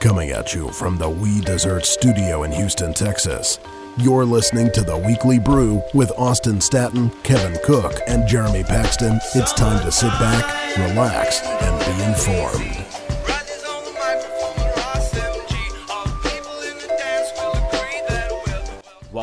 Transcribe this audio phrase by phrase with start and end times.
[0.00, 3.58] Coming at you from the We Dessert Studio in Houston, Texas.
[3.98, 9.18] You're listening to the Weekly Brew with Austin Staton, Kevin Cook, and Jeremy Paxton.
[9.34, 12.87] It's time to sit back, relax, and be informed.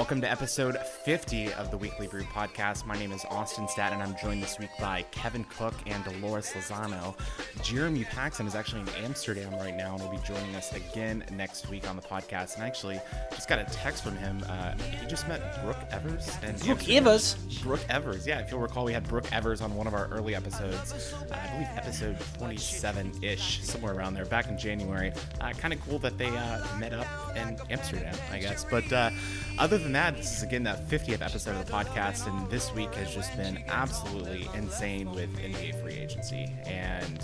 [0.06, 2.86] Welcome to episode 50 of the Weekly Brew podcast.
[2.86, 6.52] My name is Austin Stat, and I'm joined this week by Kevin Cook and Dolores
[6.52, 7.16] Lozano.
[7.64, 11.71] Jeremy Paxton is actually in Amsterdam right now and will be joining us again next
[11.71, 12.54] week on the podcast.
[12.54, 13.00] And actually,
[13.32, 14.46] just got a text from him.
[14.48, 16.29] Uh, he just met Brooke Evers.
[16.43, 17.34] And Brooke Evers?
[17.64, 18.42] Brooke Evers, yeah.
[18.42, 21.15] If you'll recall, we had Brooke Evers on one of our early episodes.
[21.32, 25.14] Uh, I believe episode 27 ish, somewhere around there, back in January.
[25.42, 28.64] Uh, kind of cool that they uh, met up in Amsterdam, I guess.
[28.70, 29.10] But uh,
[29.57, 32.94] other than that, this is again the 50th episode of the podcast, and this week
[32.95, 36.52] has just been absolutely insane with NBA free agency.
[36.66, 37.23] And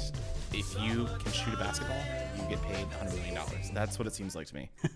[0.54, 2.02] if you can shoot a basketball,
[2.52, 3.32] get paid $100 million.
[3.74, 4.70] That's what it seems like to me.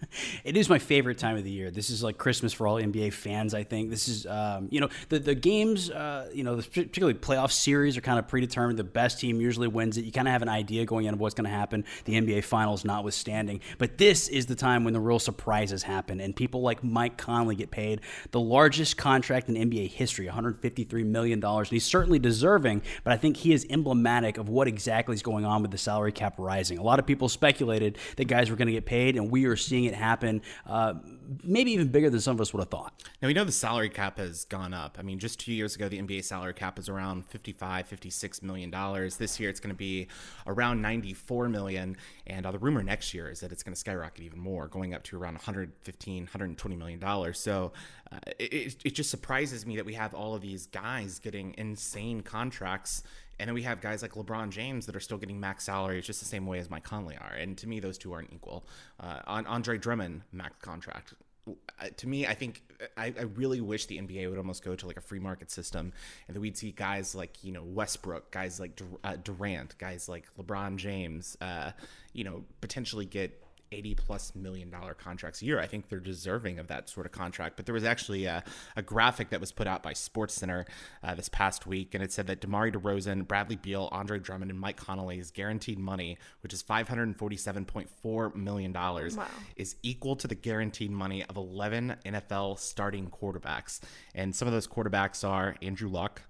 [0.43, 1.71] It is my favorite time of the year.
[1.71, 3.53] This is like Christmas for all NBA fans.
[3.53, 7.51] I think this is, um, you know, the the games, uh, you know, particularly playoff
[7.51, 8.79] series are kind of predetermined.
[8.79, 10.05] The best team usually wins it.
[10.05, 11.83] You kind of have an idea going in of what's going to happen.
[12.05, 16.35] The NBA Finals notwithstanding, but this is the time when the real surprises happen, and
[16.35, 21.69] people like Mike Conley get paid the largest contract in NBA history, 153 million dollars,
[21.69, 22.83] and he's certainly deserving.
[23.03, 26.11] But I think he is emblematic of what exactly is going on with the salary
[26.11, 26.77] cap rising.
[26.77, 29.55] A lot of people speculated that guys were going to get paid, and we are
[29.55, 30.41] seeing it happen.
[30.65, 30.95] Uh,
[31.43, 33.03] maybe even bigger than some of us would have thought.
[33.21, 34.97] Now we know the salary cap has gone up.
[34.99, 38.71] I mean, just two years ago, the NBA salary cap was around 55, 56 million
[38.71, 39.17] dollars.
[39.17, 40.07] This year, it's going to be
[40.47, 41.97] around 94 million.
[42.27, 44.93] And uh, the rumor next year is that it's going to skyrocket even more, going
[44.93, 47.39] up to around 115, 120 million dollars.
[47.39, 47.73] So
[48.11, 52.21] uh, it, it just surprises me that we have all of these guys getting insane
[52.21, 53.03] contracts.
[53.39, 56.19] And then we have guys like LeBron James that are still getting max salaries just
[56.19, 57.33] the same way as Mike Conley are.
[57.33, 58.65] And to me, those two aren't equal.
[58.99, 61.13] Uh, on Andre Drummond, max contract
[61.47, 62.63] uh, to me, I think
[62.97, 65.93] I, I really wish the NBA would almost go to like a free market system,
[66.27, 70.09] and that we'd see guys like you know Westbrook, guys like Dur- uh, Durant, guys
[70.09, 71.71] like LeBron James, uh,
[72.13, 75.59] you know, potentially get 80 plus million dollar contracts a year.
[75.59, 77.55] I think they're deserving of that sort of contract.
[77.55, 78.43] But there was actually a,
[78.75, 80.65] a graphic that was put out by SportsCenter
[81.03, 84.59] uh, this past week, and it said that DeMar DeRozan, Bradley Beal, Andre Drummond, and
[84.59, 89.17] Mike Connolly's guaranteed money, which is 547.4 million dollars,
[89.55, 93.79] is equal to the guaranteed money of 11 NFL starting quarterbacks.
[94.13, 96.21] And some of those quarterbacks are Andrew Luck,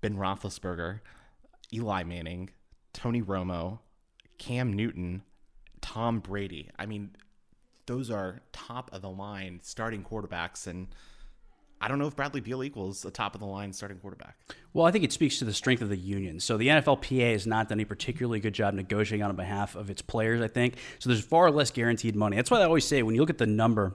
[0.00, 1.00] Ben Roethlisberger,
[1.72, 2.50] Eli Manning,
[2.92, 3.80] Tony Romo,
[4.38, 5.22] Cam Newton,
[5.80, 6.70] Tom Brady.
[6.78, 7.10] I mean,
[7.86, 10.88] those are top of the line starting quarterbacks, and
[11.80, 14.36] I don't know if Bradley Beal equals a top of the line starting quarterback.
[14.72, 16.40] Well, I think it speaks to the strength of the union.
[16.40, 20.02] So the NFLPA has not done a particularly good job negotiating on behalf of its
[20.02, 20.74] players, I think.
[20.98, 22.36] So there's far less guaranteed money.
[22.36, 23.94] That's why I always say when you look at the number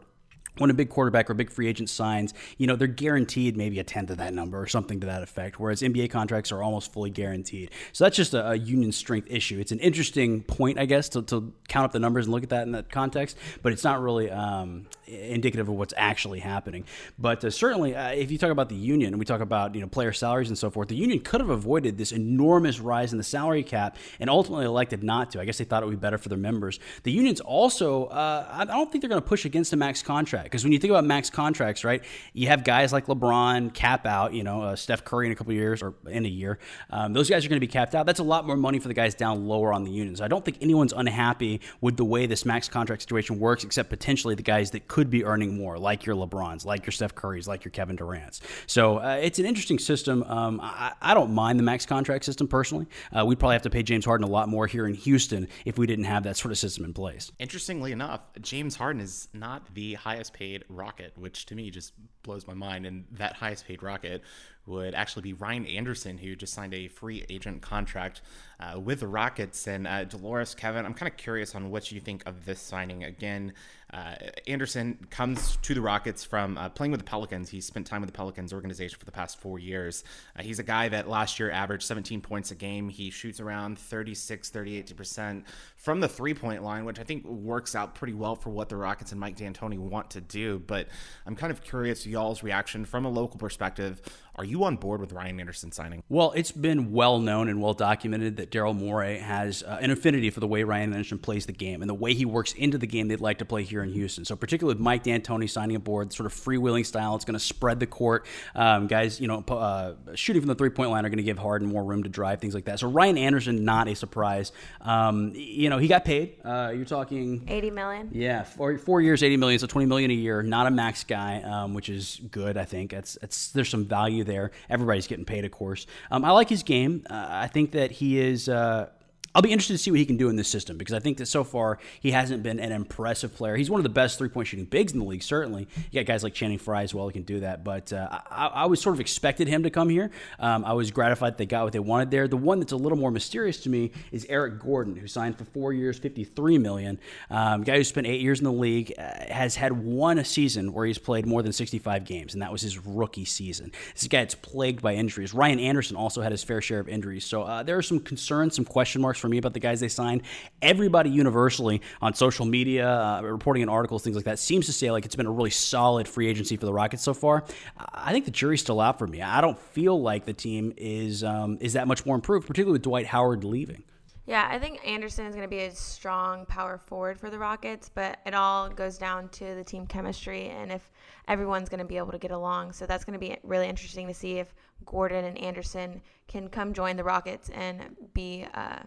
[0.58, 3.84] when a big quarterback or big free agent signs, you know, they're guaranteed maybe a
[3.84, 7.09] tenth of that number or something to that effect, whereas NBA contracts are almost fully
[7.09, 7.72] guaranteed.
[7.91, 9.59] So that's just a, a union strength issue.
[9.59, 12.50] It's an interesting point, I guess, to, to, count up the numbers and look at
[12.50, 16.85] that in that context, but it's not really um, indicative of what's actually happening.
[17.18, 19.81] But uh, certainly, uh, if you talk about the union and we talk about, you
[19.81, 23.18] know, player salaries and so forth, the union could have avoided this enormous rise in
[23.18, 25.41] the salary cap and ultimately elected not to.
[25.41, 26.80] I guess they thought it would be better for their members.
[27.02, 30.42] The union's also, uh, I don't think they're going to push against a max contract
[30.43, 34.33] because when you think about max contracts, right, you have guys like LeBron cap out,
[34.33, 36.59] you know, uh, Steph Curry in a couple years or in a year.
[36.89, 38.05] Um, those guys are going to be capped out.
[38.05, 40.21] That's a lot more money for the guys down lower on the unions.
[40.21, 44.35] I don't think anyone's unhappy with the way this max contract situation works, except potentially
[44.35, 47.63] the guys that could be earning more, like your LeBrons, like your Steph Currys, like
[47.63, 48.41] your Kevin Durant's.
[48.67, 50.23] So uh, it's an interesting system.
[50.23, 52.87] Um, I, I, don't mind the max contract system personally.
[53.11, 55.77] Uh, we'd probably have to pay James Harden a lot more here in Houston if
[55.77, 57.31] we didn't have that sort of system in place.
[57.39, 62.47] Interestingly enough, James Harden is not the highest paid Rocket, which to me just blows
[62.47, 62.85] my mind.
[62.85, 64.21] And that highest paid Rocket
[64.66, 68.21] would actually be Ryan Anderson, who just signed a free agent contract
[68.63, 69.68] uh, with the Rockets.
[69.68, 73.03] And uh, Dolores, Kevin, I'm kind of curious on what you think of this signing.
[73.03, 73.53] Again,
[73.91, 74.16] uh,
[74.47, 77.49] Anderson comes to the Rockets from uh, playing with the Pelicans.
[77.49, 80.03] He spent time with the Pelicans organization for the past four years.
[80.37, 82.90] Uh, he's a guy that last year averaged 17 points a game.
[82.90, 85.43] He shoots around 36, 38%
[85.76, 88.78] from the three point line, which I think works out pretty well for what the
[88.78, 90.58] Rockets and Mike D'Antoni want to do.
[90.58, 90.87] But
[91.28, 94.02] I'm kind of curious y'all's reaction from a local perspective.
[94.35, 96.03] Are you you on board with Ryan Anderson signing?
[96.08, 100.29] Well, it's been well known and well documented that Daryl Morey has uh, an affinity
[100.29, 102.85] for the way Ryan Anderson plays the game and the way he works into the
[102.85, 104.26] game they'd like to play here in Houston.
[104.26, 107.79] So, particularly with Mike D'Antoni signing aboard, sort of freewheeling style, it's going to spread
[107.79, 108.28] the court.
[108.53, 111.40] Um, guys, you know, uh, shooting from the three point line are going to give
[111.40, 112.79] Harden more room to drive, things like that.
[112.79, 114.52] So, Ryan Anderson, not a surprise.
[114.82, 116.35] Um, you know, he got paid.
[116.46, 118.09] Uh, you're talking 80 million.
[118.11, 120.44] yeah, four, four years, eighty million, so twenty million a year.
[120.44, 122.56] Not a max guy, um, which is good.
[122.58, 124.52] I think it's, it's there's some value there.
[124.70, 125.88] Everybody's getting paid, of course.
[126.11, 127.06] Um, I like his game.
[127.09, 128.33] Uh, I think that he is.
[128.50, 128.88] Uh,
[129.35, 131.18] I'll be interested to see what he can do in this system because I think
[131.18, 133.56] that so far he hasn't been an impressive player.
[133.56, 135.68] He's one of the best three point shooting bigs in the league, certainly.
[135.91, 138.47] You got guys like Channing Frye as well who can do that, but uh, I,
[138.47, 140.12] I was sort of expected him to come here.
[140.40, 142.28] Um, I was gratified that they got what they wanted there.
[142.28, 145.46] The one that's a little more mysterious to me is Eric Gordon, who signed for
[145.46, 147.00] four years, fifty-three million.
[147.32, 149.02] Um, guy who spent eight years in the league uh,
[149.34, 152.78] has had one season where he's played more than sixty-five games, and that was his
[152.85, 153.72] rookie season.
[153.96, 155.34] This guy that's plagued by injuries.
[155.34, 158.56] Ryan Anderson also had his fair share of injuries, so uh, there are some concerns,
[158.56, 160.22] some question marks for me about the guys they signed.
[160.61, 164.91] Everybody universally on social media, uh, reporting in articles, things like that, seems to say
[164.91, 167.46] like it's been a really solid free agency for the Rockets so far.
[167.78, 169.22] I think the jury's still out for me.
[169.22, 172.84] I don't feel like the team is um, is that much more improved, particularly with
[172.84, 173.84] Dwight Howard leaving.
[174.25, 177.90] Yeah, I think Anderson is going to be a strong power forward for the Rockets,
[177.93, 180.91] but it all goes down to the team chemistry and if
[181.28, 182.72] everyone's going to be able to get along.
[182.72, 184.53] So that's going to be really interesting to see if
[184.85, 188.79] Gordon and Anderson can come join the Rockets and be uh,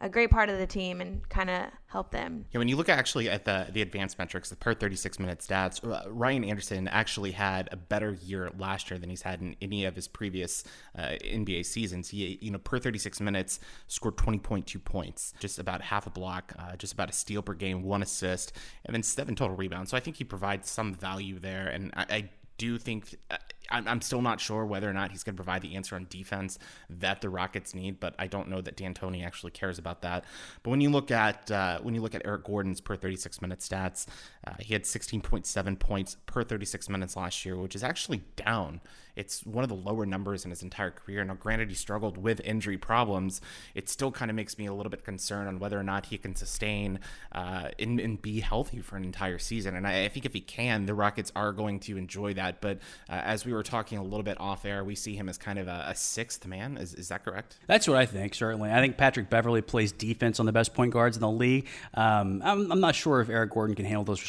[0.00, 2.44] a great part of the team and kind of help them.
[2.52, 5.84] Yeah, when you look actually at the the advanced metrics, the per 36 minute stats,
[5.84, 9.84] uh, Ryan Anderson actually had a better year last year than he's had in any
[9.84, 10.64] of his previous
[10.96, 12.08] uh, NBA seasons.
[12.10, 13.58] He, you know, per 36 minutes,
[13.88, 17.82] scored 20.2 points, just about half a block, uh, just about a steal per game,
[17.82, 18.52] one assist,
[18.84, 19.90] and then seven total rebounds.
[19.90, 23.36] So I think he provides some value there, and I, I do think uh,
[23.70, 26.06] I'm, I'm still not sure whether or not he's going to provide the answer on
[26.08, 26.58] defense
[26.90, 30.24] that the Rockets need, but I don't know that D'Antoni actually cares about that.
[30.62, 33.60] But when you look at uh, when you look at Eric Gordon's per 36 minute
[33.60, 34.06] stats,
[34.46, 38.80] uh, he had 16.7 points per 36 minutes last year, which is actually down.
[39.18, 41.24] It's one of the lower numbers in his entire career.
[41.24, 43.40] Now, granted, he struggled with injury problems.
[43.74, 46.18] It still kind of makes me a little bit concerned on whether or not he
[46.18, 47.00] can sustain
[47.32, 49.74] uh, and, and, be healthy for an entire season.
[49.74, 52.60] And I, I, think if he can, the Rockets are going to enjoy that.
[52.60, 55.36] But uh, as we were talking a little bit off air, we see him as
[55.36, 56.76] kind of a, a sixth man.
[56.76, 57.58] Is, is that correct?
[57.66, 58.70] That's what I think, certainly.
[58.70, 61.66] I think Patrick Beverley plays defense on the best point guards in the league.
[61.94, 64.28] Um, I'm, I'm not sure if Eric Gordon can handle those responsibilities.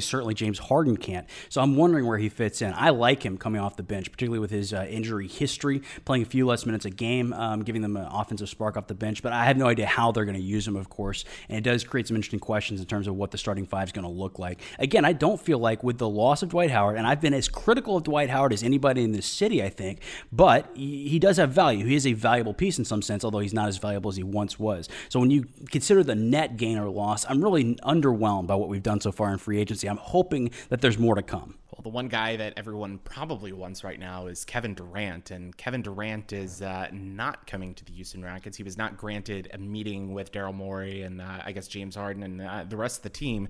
[0.00, 1.26] Certainly, James Harden can't.
[1.48, 2.72] So I'm wondering where he fits in.
[2.76, 6.26] I like him coming off the bench, particularly with his uh, injury history, playing a
[6.26, 9.22] few less minutes a game, um, giving them an offensive spark off the bench.
[9.22, 11.24] But I have no idea how they're going to use him, of course.
[11.48, 13.92] And it does create some interesting questions in terms of what the starting five is
[13.92, 14.60] going to look like.
[14.78, 17.48] Again, I don't feel like with the loss of Dwight Howard, and I've been as
[17.48, 20.00] critical of Dwight Howard as anybody in this city, I think,
[20.30, 21.86] but he does have value.
[21.86, 24.22] He is a valuable piece in some sense, although he's not as valuable as he
[24.22, 24.88] once was.
[25.08, 28.82] So when you consider the net gain or loss, I'm really underwhelmed by what we've
[28.82, 29.88] done so far in free agency.
[29.88, 31.58] I'm hoping that there's more to come.
[31.72, 35.82] Well, the one guy that everyone probably wants right now is Kevin Durant, and Kevin
[35.82, 38.56] Durant is uh, not coming to the Houston Rockets.
[38.56, 42.22] He was not granted a meeting with Daryl Morey and uh, I guess James Harden
[42.22, 43.48] and uh, the rest of the team.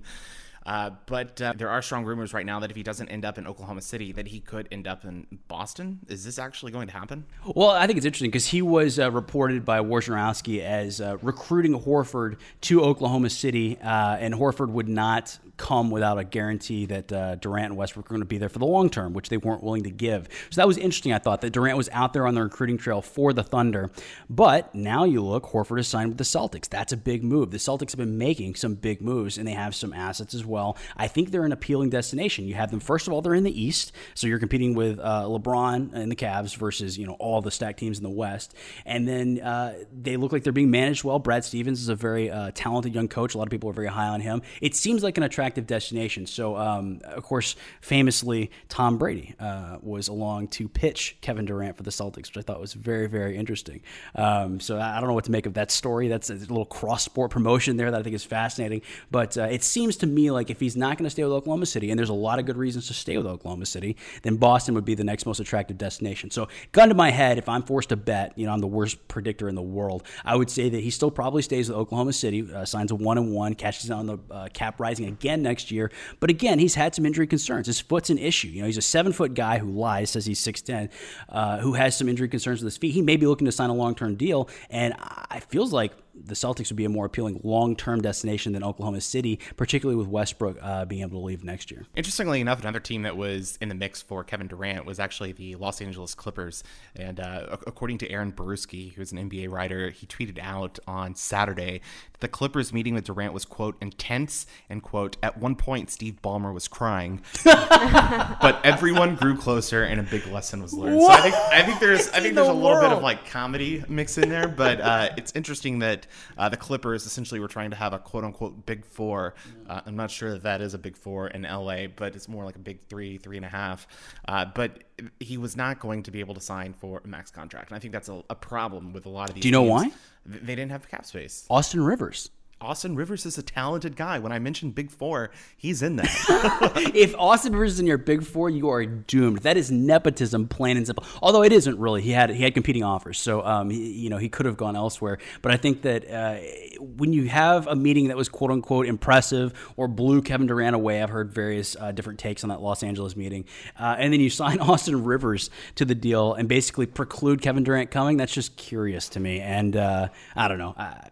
[0.65, 3.37] Uh, but uh, there are strong rumors right now that if he doesn't end up
[3.37, 5.99] in Oklahoma City, that he could end up in Boston.
[6.07, 7.25] Is this actually going to happen?
[7.45, 11.79] Well, I think it's interesting because he was uh, reported by Wojnarowski as uh, recruiting
[11.79, 17.07] Horford to Oklahoma City, uh, and Horford would not come without a guarantee that
[17.41, 19.63] Durant and Westbrook were going to be there for the long term, which they weren't
[19.63, 20.27] willing to give.
[20.49, 21.13] So that was interesting.
[21.13, 23.91] I thought that Durant was out there on the recruiting trail for the Thunder,
[24.29, 26.67] but now you look, Horford is signed with the Celtics.
[26.67, 27.51] That's a big move.
[27.51, 30.52] The Celtics have been making some big moves, and they have some assets as well.
[30.97, 32.47] I think they're an appealing destination.
[32.47, 35.23] You have them first of all, they're in the East, so you're competing with uh,
[35.23, 38.53] LeBron and the Cavs versus you know all the stacked teams in the West,
[38.85, 41.19] and then uh, they look like they're being managed well.
[41.19, 43.35] Brad Stevens is a very uh, talented young coach.
[43.35, 44.41] A lot of people are very high on him.
[44.61, 46.25] It seems like an attractive destination.
[46.25, 51.83] So, um, of course, famously, Tom Brady uh, was along to pitch Kevin Durant for
[51.83, 53.81] the Celtics, which I thought was very, very interesting.
[54.15, 56.07] Um, so I don't know what to make of that story.
[56.07, 58.81] That's a little cross sport promotion there that I think is fascinating.
[59.11, 61.65] But uh, it seems to me like if he's not going to stay with Oklahoma
[61.65, 64.75] City, and there's a lot of good reasons to stay with Oklahoma City, then Boston
[64.75, 66.31] would be the next most attractive destination.
[66.31, 69.07] So, gun to my head, if I'm forced to bet, you know, I'm the worst
[69.07, 72.47] predictor in the world, I would say that he still probably stays with Oklahoma City,
[72.53, 75.91] uh, signs a one and one, catches on the uh, cap rising again next year.
[76.19, 77.67] But again, he's had some injury concerns.
[77.67, 78.47] His foot's an issue.
[78.47, 80.89] You know, he's a seven foot guy who lies, says he's 6'10,
[81.29, 82.91] uh, who has some injury concerns with his feet.
[82.91, 84.49] He may be looking to sign a long term deal.
[84.69, 84.95] And
[85.33, 89.01] it feels like the Celtics would be a more appealing long term destination than Oklahoma
[89.01, 91.85] City, particularly with Westbrook uh, being able to leave next year.
[91.95, 95.55] Interestingly enough, another team that was in the mix for Kevin Durant was actually the
[95.55, 96.63] Los Angeles Clippers.
[96.95, 101.81] And uh, according to Aaron Bruski, who's an NBA writer, he tweeted out on Saturday
[102.11, 106.19] that the Clippers meeting with Durant was, quote, intense and, quote, at one point, Steve
[106.23, 107.21] Ballmer was crying.
[107.43, 111.01] but everyone grew closer and a big lesson was learned.
[111.01, 113.83] So I think, I think there's, I think there's a little bit of like comedy
[113.87, 116.02] mix in there, but uh, it's interesting that
[116.37, 119.35] uh, the Clippers essentially were trying to have a quote unquote big four.
[119.67, 122.45] Uh, I'm not sure that that is a big four in LA, but it's more
[122.45, 123.87] like a big three, three and a half.
[124.27, 124.83] Uh, but
[125.19, 127.79] he was not going to be able to sign for a max contract, and I
[127.79, 129.41] think that's a, a problem with a lot of these.
[129.41, 129.71] Do you know teams.
[129.71, 129.91] why?
[130.25, 131.45] They didn't have cap space.
[131.49, 132.29] Austin Rivers.
[132.61, 134.19] Austin Rivers is a talented guy.
[134.19, 136.91] When I mentioned Big Four, he's in that.
[136.95, 139.39] if Austin Rivers is in your big four, you are doomed.
[139.39, 141.05] That is nepotism, plain and simple.
[141.21, 142.01] Although it isn't really.
[142.01, 144.75] He had he had competing offers, so um, he, you know he could have gone
[144.75, 145.17] elsewhere.
[145.41, 146.37] But I think that uh,
[146.79, 151.01] when you have a meeting that was quote unquote impressive or blew Kevin Durant away,
[151.01, 153.45] I've heard various uh, different takes on that Los Angeles meeting,
[153.79, 157.91] uh, and then you sign Austin Rivers to the deal and basically preclude Kevin Durant
[157.91, 158.17] coming.
[158.17, 160.73] That's just curious to me, and uh, I don't know.
[160.77, 161.09] I,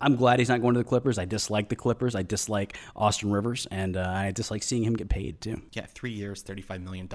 [0.00, 1.18] I'm glad he's not going to the Clippers.
[1.18, 2.14] I dislike the Clippers.
[2.14, 5.60] I dislike Austin Rivers, and uh, I dislike seeing him get paid too.
[5.72, 7.08] Yeah, three years, $35 million,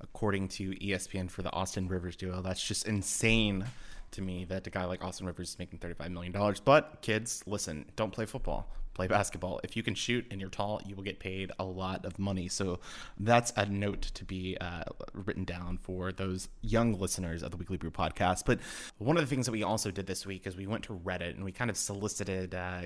[0.00, 2.40] according to ESPN for the Austin Rivers duo.
[2.42, 3.66] That's just insane
[4.12, 6.54] to me that a guy like Austin Rivers is making $35 million.
[6.64, 8.68] But kids, listen, don't play football.
[8.96, 9.60] Play basketball.
[9.62, 12.48] If you can shoot and you're tall, you will get paid a lot of money.
[12.48, 12.80] So
[13.20, 17.76] that's a note to be uh, written down for those young listeners of the Weekly
[17.76, 18.44] Brew podcast.
[18.46, 18.58] But
[18.96, 21.34] one of the things that we also did this week is we went to Reddit
[21.34, 22.84] and we kind of solicited, uh,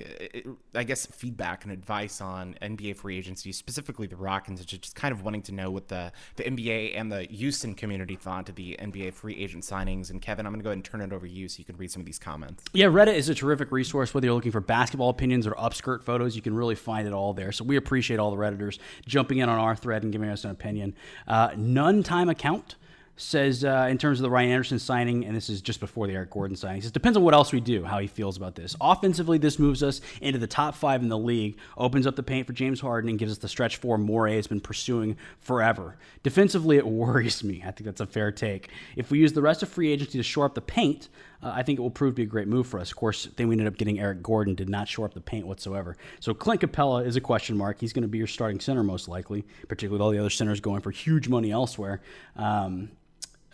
[0.75, 5.23] I guess, feedback and advice on NBA free agency, specifically the Rockets, just kind of
[5.23, 9.15] wanting to know what the, the NBA and the Houston community thought of the NBA
[9.15, 10.11] free agent signings.
[10.11, 11.65] And Kevin, I'm going to go ahead and turn it over to you so you
[11.65, 12.65] can read some of these comments.
[12.73, 14.13] Yeah, Reddit is a terrific resource.
[14.13, 17.33] Whether you're looking for basketball opinions or upskirt photos, you can really find it all
[17.33, 17.53] there.
[17.53, 20.51] So we appreciate all the Redditors jumping in on our thread and giving us an
[20.51, 20.95] opinion.
[21.27, 22.77] Uh, None time account
[23.21, 26.15] says uh, in terms of the Ryan Anderson signing, and this is just before the
[26.15, 26.81] Eric Gordon signing.
[26.81, 28.75] Says depends on what else we do, how he feels about this.
[28.81, 32.47] Offensively, this moves us into the top five in the league, opens up the paint
[32.47, 35.97] for James Harden, and gives us the stretch four Morey has been pursuing forever.
[36.23, 37.63] Defensively, it worries me.
[37.67, 38.71] I think that's a fair take.
[38.97, 41.09] If we use the rest of free agency to shore up the paint,
[41.43, 42.91] uh, I think it will prove to be a great move for us.
[42.91, 45.47] Of course, then we ended up getting Eric Gordon, did not shore up the paint
[45.47, 45.97] whatsoever.
[46.21, 47.81] So Clint Capela is a question mark.
[47.81, 50.61] He's going to be your starting center most likely, particularly with all the other centers
[50.61, 52.01] going for huge money elsewhere.
[52.37, 52.91] Um,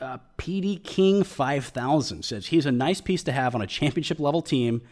[0.01, 4.43] uh, PD King 5000 says he's a nice piece to have on a championship level
[4.43, 4.83] team.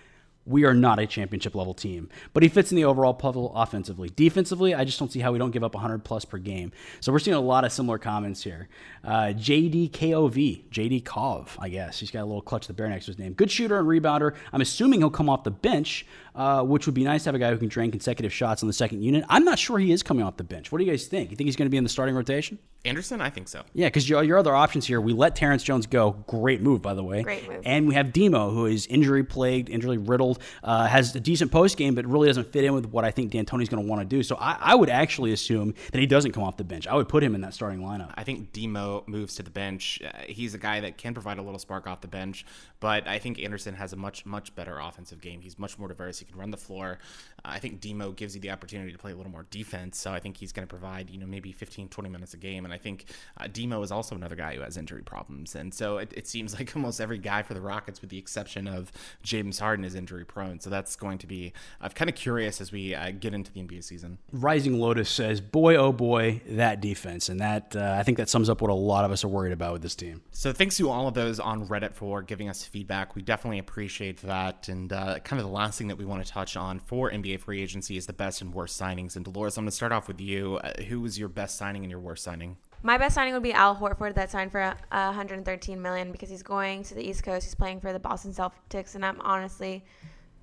[0.47, 4.11] We are not a championship level team, but he fits in the overall puzzle offensively.
[4.15, 6.73] Defensively, I just don't see how we don't give up 100 plus per game.
[7.01, 8.69] So we're seeing a lot of similar comments here.
[9.03, 11.99] Uh, JDKOV, JD Kov, I guess.
[11.99, 13.33] He's got a little clutch the bear next to his name.
[13.33, 14.35] Good shooter and rebounder.
[14.53, 17.39] I'm assuming he'll come off the bench, uh, which would be nice to have a
[17.39, 19.25] guy who can drain consecutive shots on the second unit.
[19.31, 20.71] I'm not sure he is coming off the bench.
[20.71, 21.31] What do you guys think?
[21.31, 22.59] You think he's going to be in the starting rotation?
[22.85, 23.63] Anderson, I think so.
[23.73, 26.13] Yeah, because your, your other options here, we let Terrence Jones go.
[26.27, 27.23] Great move, by the way.
[27.23, 27.63] Great move.
[27.65, 31.77] And we have Demo, who is injury plagued, injury riddled, uh, has a decent post
[31.77, 34.05] game, but really doesn't fit in with what I think D'Antoni's going to want to
[34.05, 34.23] do.
[34.23, 36.87] So I, I would actually assume that he doesn't come off the bench.
[36.87, 38.13] I would put him in that starting lineup.
[38.15, 40.01] I think Demo moves to the bench.
[40.05, 42.45] Uh, he's a guy that can provide a little spark off the bench,
[42.81, 45.41] but I think Anderson has a much, much better offensive game.
[45.41, 46.19] He's much more diverse.
[46.19, 46.99] He can run the floor.
[47.45, 50.21] I think Demo gives you the opportunity to play a little more defense, so I
[50.21, 52.65] think he's going to provide, you know, maybe 15, 20 minutes a game.
[52.65, 53.07] And I think
[53.39, 55.55] uh, Demo is also another guy who has injury problems.
[55.55, 58.67] And so it, it seems like almost every guy for the Rockets, with the exception
[58.67, 60.61] of James Harden, is injury prone.
[60.61, 63.61] So that's going to be uh, kind of curious as we uh, get into the
[63.61, 64.19] NBA season.
[64.33, 68.49] Rising Lotus says, "Boy, oh boy, that defense," and that uh, I think that sums
[68.49, 70.23] up what a lot of us are worried about with this team.
[70.31, 73.15] So thanks to all of those on Reddit for giving us feedback.
[73.15, 74.69] We definitely appreciate that.
[74.69, 77.34] And uh, kind of the last thing that we want to touch on for NBA
[77.37, 79.17] free agency is the best and worst signings.
[79.17, 80.57] And Dolores, I'm going to start off with you.
[80.57, 82.57] Uh, who was your best signing and your worst signing?
[82.83, 86.43] My best signing would be Al Horford that signed for uh, 113 million because he's
[86.43, 87.45] going to the East Coast.
[87.45, 89.85] He's playing for the Boston Celtics, and I'm honestly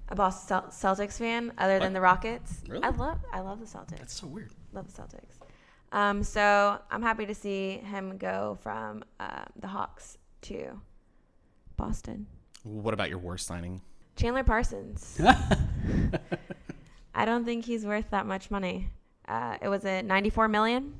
[0.09, 2.63] a Boston Celtics fan other than the Rockets.
[2.67, 2.83] Really?
[2.83, 3.99] I love I love the Celtics.
[3.99, 4.51] That's so weird.
[4.73, 5.37] love the Celtics.
[5.91, 10.81] Um, so I'm happy to see him go from uh, the Hawks to
[11.77, 12.27] Boston.
[12.63, 13.81] What about your worst signing?
[14.15, 15.19] Chandler Parsons.
[17.13, 18.89] I don't think he's worth that much money.
[19.27, 20.93] Uh, it was a 94 million.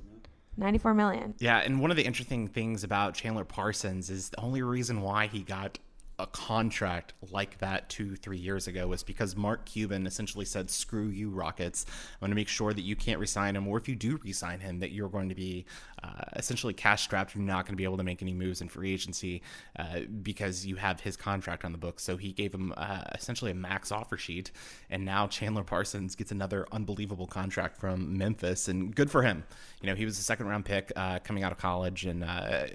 [0.58, 1.34] 94 million.
[1.40, 5.28] Yeah, and one of the interesting things about Chandler Parsons is the only reason why
[5.28, 5.80] he got
[6.20, 11.08] a contract like that two, three years ago was because Mark Cuban essentially said, screw
[11.08, 11.86] you, Rockets.
[11.90, 14.60] I'm going to make sure that you can't resign him, or if you do resign
[14.60, 15.66] him, that you're going to be
[16.04, 17.36] uh, essentially cash strapped.
[17.36, 19.42] You're not going to be able to make any moves in free agency
[19.78, 22.04] uh, because you have his contract on the books.
[22.04, 24.52] So he gave him uh, essentially a max offer sheet.
[24.90, 29.44] And now Chandler Parsons gets another unbelievable contract from Memphis, and good for him.
[29.82, 32.66] You know, he was a second round pick uh, coming out of college, and uh,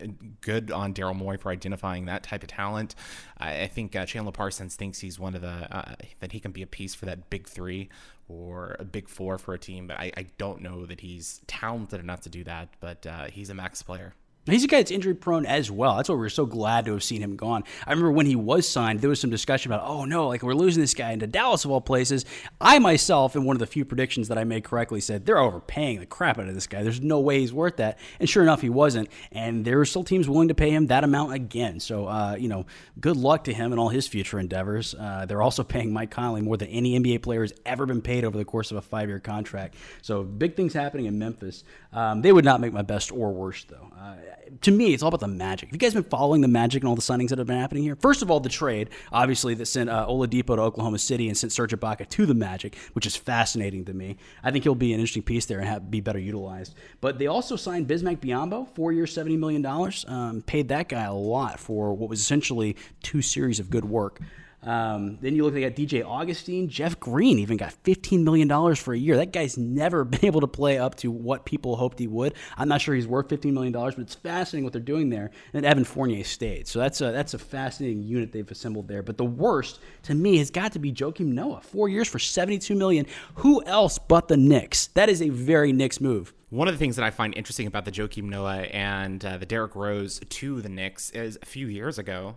[0.40, 2.94] good on Daryl Morey for identifying that type of talent.
[3.38, 6.66] I, I think Chandler Parsons thinks he's one of the that he can be a
[6.66, 7.88] piece for that big three
[8.28, 12.00] or a big four for a team, but I, I don't know that he's talented
[12.00, 12.68] enough to do that.
[12.80, 14.14] But uh, he's a max player.
[14.46, 15.96] He's a guy that's injury prone as well.
[15.96, 17.64] That's why we're so glad to have seen him gone.
[17.84, 20.54] I remember when he was signed, there was some discussion about, oh no, like we're
[20.54, 22.24] losing this guy into Dallas of all places.
[22.60, 25.98] I myself, in one of the few predictions that I made correctly, said they're overpaying
[25.98, 26.84] the crap out of this guy.
[26.84, 27.98] There's no way he's worth that.
[28.20, 29.10] And sure enough, he wasn't.
[29.32, 31.80] And there were still teams willing to pay him that amount again.
[31.80, 32.66] So, uh, you know,
[33.00, 34.94] good luck to him and all his future endeavors.
[34.94, 38.24] Uh, they're also paying Mike Conley more than any NBA player has ever been paid
[38.24, 39.74] over the course of a five year contract.
[40.02, 41.64] So, big things happening in Memphis.
[41.92, 43.90] Um, they would not make my best or worst, though.
[43.98, 44.16] Uh,
[44.60, 45.68] to me, it's all about the magic.
[45.68, 47.82] Have you guys been following the magic and all the signings that have been happening
[47.82, 47.96] here?
[47.96, 51.52] First of all, the trade, obviously, that sent uh, Oladipo to Oklahoma City and sent
[51.52, 54.16] Serge Ibaka to the Magic, which is fascinating to me.
[54.42, 56.74] I think he'll be an interesting piece there and have, be better utilized.
[57.00, 59.66] But they also signed Bismack Biyombo, four years, $70 million.
[60.06, 64.20] Um, paid that guy a lot for what was essentially two series of good work.
[64.62, 66.68] Um, then you look, at DJ Augustin.
[66.68, 69.16] Jeff Green even got $15 million for a year.
[69.16, 72.34] That guy's never been able to play up to what people hoped he would.
[72.56, 75.30] I'm not sure he's worth $15 million, but it's fascinating what they're doing there.
[75.52, 76.66] And Evan Fournier stayed.
[76.66, 79.02] So that's a, that's a fascinating unit they've assembled there.
[79.02, 81.60] But the worst, to me, has got to be Joakim Noah.
[81.62, 83.06] Four years for 72 million.
[83.36, 84.88] Who else but the Knicks?
[84.88, 86.32] That is a very Knicks move.
[86.50, 89.46] One of the things that I find interesting about the Joakim Noah and uh, the
[89.46, 92.36] Derrick Rose to the Knicks is a few years ago,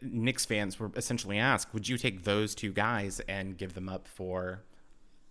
[0.00, 4.06] Knicks fans were essentially asked, would you take those two guys and give them up
[4.06, 4.62] for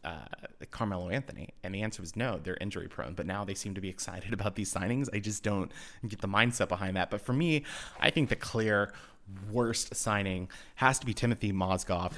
[0.04, 0.26] uh,
[0.70, 1.50] Carmelo Anthony?
[1.64, 3.14] And the answer was no, they're injury prone.
[3.14, 5.08] But now they seem to be excited about these signings.
[5.14, 5.72] I just don't
[6.08, 7.10] get the mindset behind that.
[7.10, 7.64] But for me,
[8.00, 8.94] I think the clear
[9.52, 12.14] worst signing has to be Timothy Mozgov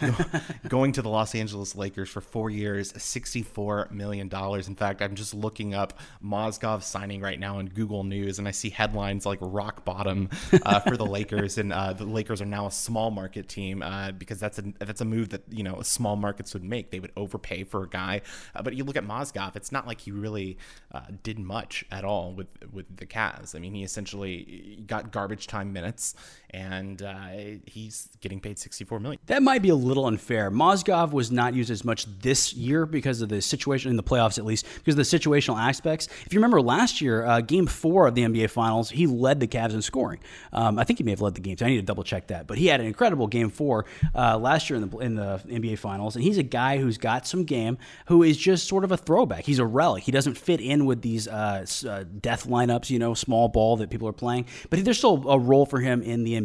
[0.69, 4.29] going to the Los Angeles Lakers for four years, $64 million.
[4.33, 8.51] In fact, I'm just looking up Mozgov signing right now in Google News, and I
[8.51, 10.29] see headlines like rock bottom
[10.63, 14.11] uh, for the Lakers, and uh, the Lakers are now a small market team uh,
[14.11, 16.91] because that's a that's a move that you know small markets would make.
[16.91, 18.21] They would overpay for a guy,
[18.55, 20.57] uh, but you look at Mozgov, it's not like he really
[20.91, 23.55] uh, did much at all with with the Cavs.
[23.55, 26.15] I mean, he essentially got garbage time minutes,
[26.53, 27.27] and uh,
[27.65, 29.19] he's getting paid 64 million.
[29.25, 30.51] That might be a little unfair.
[30.51, 34.37] Mozgov was not used as much this year because of the situation in the playoffs,
[34.37, 36.07] at least because of the situational aspects.
[36.25, 39.47] If you remember last year, uh, Game Four of the NBA Finals, he led the
[39.47, 40.19] Cavs in scoring.
[40.51, 41.57] Um, I think he may have led the game.
[41.57, 44.37] So I need to double check that, but he had an incredible Game Four uh,
[44.37, 47.45] last year in the in the NBA Finals, and he's a guy who's got some
[47.45, 49.43] game, who is just sort of a throwback.
[49.43, 50.03] He's a relic.
[50.03, 53.89] He doesn't fit in with these uh, uh, death lineups, you know, small ball that
[53.89, 56.42] people are playing, but there's still a role for him in the NBA.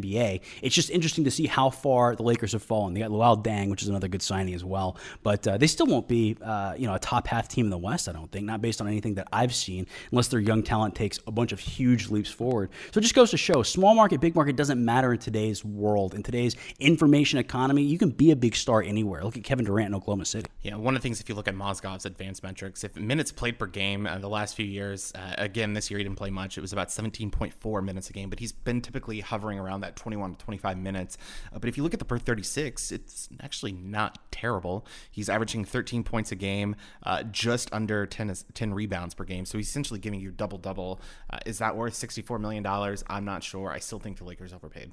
[0.63, 2.95] It's just interesting to see how far the Lakers have fallen.
[2.95, 5.87] They got Luol Deng, which is another good signing as well, but uh, they still
[5.87, 8.09] won't be, uh, you know, a top half team in the West.
[8.09, 11.19] I don't think, not based on anything that I've seen, unless their young talent takes
[11.27, 12.71] a bunch of huge leaps forward.
[12.93, 16.15] So it just goes to show, small market, big market doesn't matter in today's world.
[16.15, 19.23] In today's information economy, you can be a big star anywhere.
[19.25, 20.47] Look at Kevin Durant in Oklahoma City.
[20.63, 23.59] Yeah, one of the things if you look at Mozgov's advanced metrics, if minutes played
[23.59, 26.59] per game uh, the last few years, uh, again this year he didn't play much.
[26.59, 30.35] It was about 17.4 minutes a game, but he's been typically hovering around that 21
[30.35, 31.19] to 25 minutes.
[31.53, 34.87] Uh, but if you look at the per 36, it's actually not terrible.
[35.11, 39.45] He's averaging 13 points a game, uh, just under 10, 10 rebounds per game.
[39.45, 41.01] So he's essentially giving you double double.
[41.31, 43.05] Uh, is that worth 64 million dollars?
[43.09, 43.71] I'm not sure.
[43.71, 44.93] I still think the Lakers overpaid.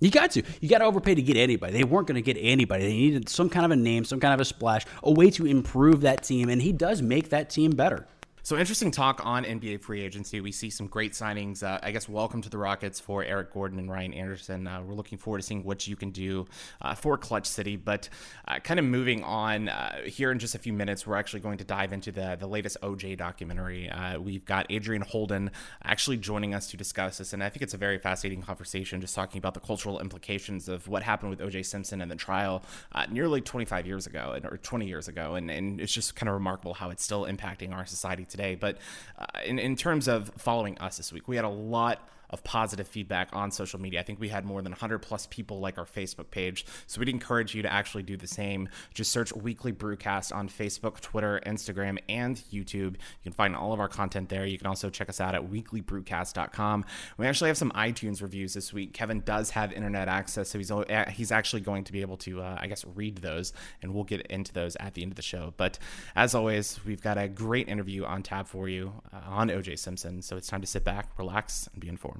[0.00, 0.42] You got to.
[0.60, 1.72] You got to overpay to get anybody.
[1.72, 2.84] They weren't going to get anybody.
[2.84, 5.44] They needed some kind of a name, some kind of a splash, a way to
[5.44, 8.06] improve that team, and he does make that team better.
[8.48, 10.40] So interesting talk on NBA free agency.
[10.40, 11.62] We see some great signings.
[11.62, 14.66] Uh, I guess welcome to the Rockets for Eric Gordon and Ryan Anderson.
[14.66, 16.46] Uh, we're looking forward to seeing what you can do
[16.80, 17.76] uh, for Clutch City.
[17.76, 18.08] But
[18.46, 21.58] uh, kind of moving on uh, here in just a few minutes, we're actually going
[21.58, 23.90] to dive into the the latest OJ documentary.
[23.90, 25.50] Uh, we've got Adrian Holden
[25.84, 29.14] actually joining us to discuss this, and I think it's a very fascinating conversation, just
[29.14, 32.62] talking about the cultural implications of what happened with OJ Simpson and the trial
[33.10, 36.72] nearly 25 years ago, or 20 years ago, and and it's just kind of remarkable
[36.72, 38.54] how it's still impacting our society today today.
[38.54, 38.78] But
[39.18, 42.86] uh, in, in terms of following us this week, we had a lot of positive
[42.86, 44.00] feedback on social media.
[44.00, 46.66] I think we had more than 100 plus people like our Facebook page.
[46.86, 48.68] So we'd encourage you to actually do the same.
[48.94, 52.94] Just search Weekly Brewcast on Facebook, Twitter, Instagram, and YouTube.
[52.94, 54.46] You can find all of our content there.
[54.46, 56.84] You can also check us out at weeklybrewcast.com.
[57.16, 58.92] We actually have some iTunes reviews this week.
[58.92, 60.72] Kevin does have internet access, so he's
[61.10, 64.22] he's actually going to be able to, uh, I guess, read those, and we'll get
[64.28, 65.54] into those at the end of the show.
[65.56, 65.78] But
[66.16, 70.22] as always, we've got a great interview on tap for you uh, on OJ Simpson.
[70.22, 72.17] So it's time to sit back, relax, and be informed.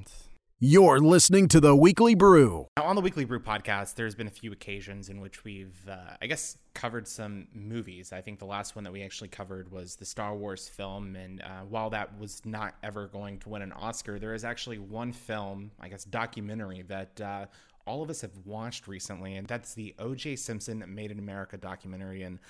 [0.60, 2.66] You're listening to the Weekly Brew.
[2.76, 6.16] Now, on the Weekly Brew podcast, there's been a few occasions in which we've, uh,
[6.20, 8.12] I guess, covered some movies.
[8.12, 11.14] I think the last one that we actually covered was the Star Wars film.
[11.14, 14.78] And uh, while that was not ever going to win an Oscar, there is actually
[14.78, 17.46] one film, I guess, documentary that uh,
[17.86, 19.36] all of us have watched recently.
[19.36, 20.34] And that's the O.J.
[20.34, 22.24] Simpson Made in America documentary.
[22.24, 22.40] And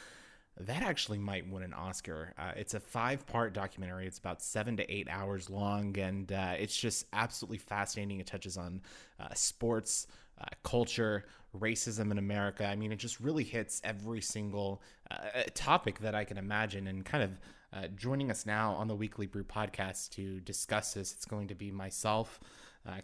[0.60, 2.34] that actually might win an Oscar.
[2.38, 4.06] Uh, it's a five part documentary.
[4.06, 8.18] It's about seven to eight hours long, and uh, it's just absolutely fascinating.
[8.18, 8.80] It touches on
[9.20, 10.08] uh, sports,
[10.40, 12.66] uh, culture, racism in America.
[12.66, 16.88] I mean, it just really hits every single uh, topic that I can imagine.
[16.88, 17.38] And kind of
[17.72, 21.54] uh, joining us now on the Weekly Brew podcast to discuss this, it's going to
[21.54, 22.40] be myself,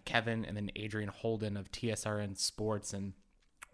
[0.07, 2.95] Kevin, and then Adrian Holden of TSRN Sports.
[2.95, 3.12] And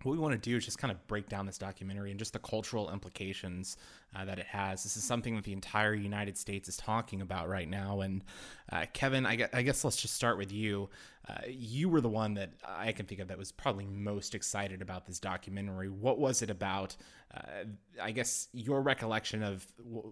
[0.03, 2.33] what we want to do is just kind of break down this documentary and just
[2.33, 3.77] the cultural implications
[4.17, 4.83] uh, that it has.
[4.83, 8.01] This is something that the entire United States is talking about right now.
[8.01, 8.25] And
[8.73, 10.89] uh, Kevin, I guess, I guess, let's just start with you.
[11.29, 14.81] Uh, you were the one that I can think of that was probably most excited
[14.81, 15.89] about this documentary.
[15.89, 16.97] What was it about?
[17.33, 17.65] Uh,
[18.03, 19.65] I guess your recollection of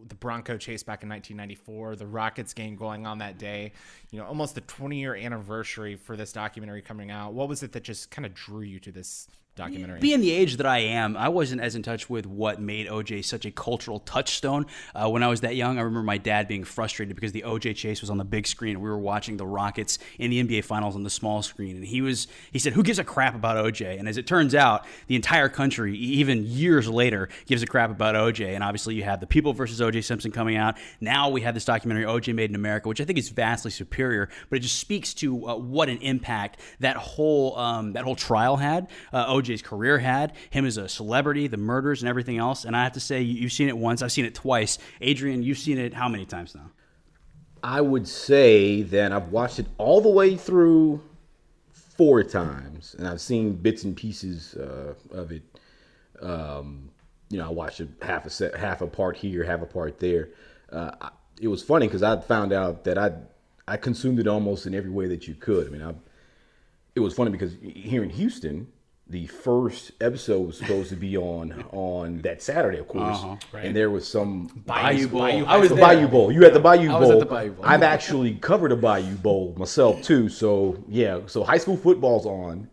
[0.06, 3.72] the Bronco chase back in 1994, the Rockets game going on that day,
[4.10, 7.32] you know, almost the 20 year anniversary for this documentary coming out.
[7.32, 9.26] What was it that just kind of drew you to this
[9.58, 10.00] documentary.
[10.00, 13.24] Being the age that I am, I wasn't as in touch with what made OJ
[13.24, 14.66] such a cultural touchstone.
[14.94, 17.76] Uh, when I was that young, I remember my dad being frustrated because the OJ
[17.76, 20.94] chase was on the big screen we were watching the Rockets in the NBA Finals
[20.94, 21.76] on the small screen.
[21.76, 24.54] And he was he said, "Who gives a crap about OJ?" And as it turns
[24.54, 28.54] out, the entire country, even years later, gives a crap about OJ.
[28.54, 30.76] And obviously, you have the People versus OJ Simpson coming out.
[31.00, 34.28] Now we have this documentary, OJ Made in America, which I think is vastly superior,
[34.48, 38.56] but it just speaks to uh, what an impact that whole um, that whole trial
[38.56, 38.88] had.
[39.12, 42.64] Uh, OJ OJ's career had, him as a celebrity, the murders and everything else.
[42.64, 44.02] And I have to say, you've seen it once.
[44.02, 44.78] I've seen it twice.
[45.00, 46.70] Adrian, you've seen it how many times now?
[47.62, 51.02] I would say that I've watched it all the way through
[51.72, 55.42] four times, and I've seen bits and pieces uh, of it.
[56.22, 56.90] Um,
[57.30, 60.30] you know, I watched half a set, half a part here, half a part there.
[60.70, 60.90] Uh,
[61.40, 63.12] it was funny because I found out that I
[63.66, 65.66] I consumed it almost in every way that you could.
[65.66, 65.94] I mean, I,
[66.94, 68.66] it was funny because here in Houston,
[69.10, 73.74] the first episode was supposed to be on on that Saturday, of course, Uh-huh, and
[73.74, 75.22] there was some Bayou Bowl.
[75.22, 76.30] I was the Bayou Bowl.
[76.30, 77.00] You had the Bayou I Bowl.
[77.00, 77.64] was at the Bayou Bowl.
[77.66, 80.28] I've actually covered a Bayou Bowl myself too.
[80.28, 82.68] So yeah, so high school football's on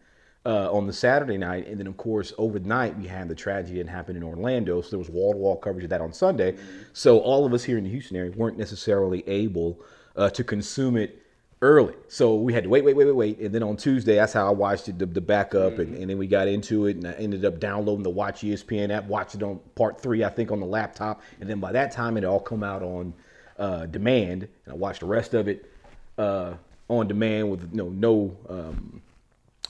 [0.45, 3.87] uh, on the Saturday night, and then of course overnight we had the tragedy that
[3.89, 4.81] happened in Orlando.
[4.81, 6.57] So there was wall to wall coverage of that on Sunday.
[6.93, 9.79] So all of us here in the Houston area weren't necessarily able
[10.17, 11.21] uh, to consume it
[11.61, 11.93] early.
[12.07, 13.39] So we had to wait, wait, wait, wait, wait.
[13.39, 15.79] And then on Tuesday, that's how I watched it, the, the backup.
[15.79, 18.91] And, and then we got into it, and I ended up downloading the Watch ESPN
[18.91, 21.21] app, watched it on part three, I think, on the laptop.
[21.39, 23.13] And then by that time, it all come out on
[23.57, 24.47] uh, demand.
[24.65, 25.71] And I watched the rest of it
[26.17, 26.53] uh,
[26.87, 29.01] on demand with you know, no um,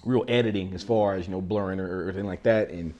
[0.03, 2.69] real editing as far as you know blurring or, or anything like that.
[2.69, 2.93] And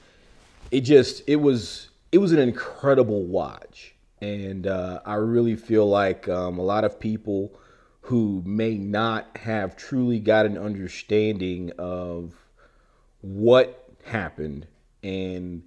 [0.72, 6.28] it just it was it was an incredible watch, and uh, I really feel like
[6.30, 7.52] um, a lot of people
[8.06, 12.36] who may not have truly got an understanding of
[13.22, 14.68] what happened
[15.02, 15.64] and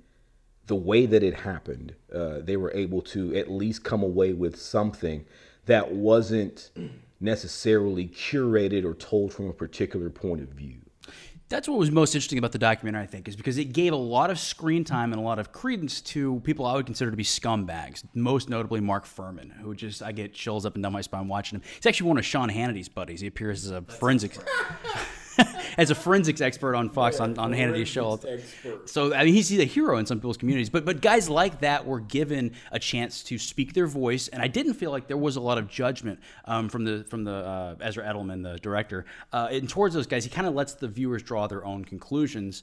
[0.66, 4.54] the way that it happened, uh, they were able to at least come away with
[4.54, 5.24] something
[5.66, 6.70] that wasn't
[7.20, 10.78] necessarily curated or told from a particular point of view.
[11.48, 13.96] That's what was most interesting about the documentary, I think, is because it gave a
[13.96, 17.16] lot of screen time and a lot of credence to people I would consider to
[17.16, 18.04] be scumbags.
[18.14, 21.56] Most notably, Mark Fuhrman, who just I get chills up and down my spine watching
[21.58, 21.62] him.
[21.76, 23.20] He's actually one of Sean Hannity's buddies.
[23.20, 24.38] He appears as a forensics.
[25.78, 28.18] as a forensics expert on Fox on, on Hannity's show.
[28.86, 30.70] So I mean, he's, he's a hero in some people's communities.
[30.70, 34.48] But but guys like that were given a chance to speak their voice, and I
[34.48, 37.74] didn't feel like there was a lot of judgment um, from the from the uh,
[37.80, 40.24] Ezra Edelman, the director, uh, and towards those guys.
[40.24, 42.62] He kind of lets the viewers draw their own conclusions.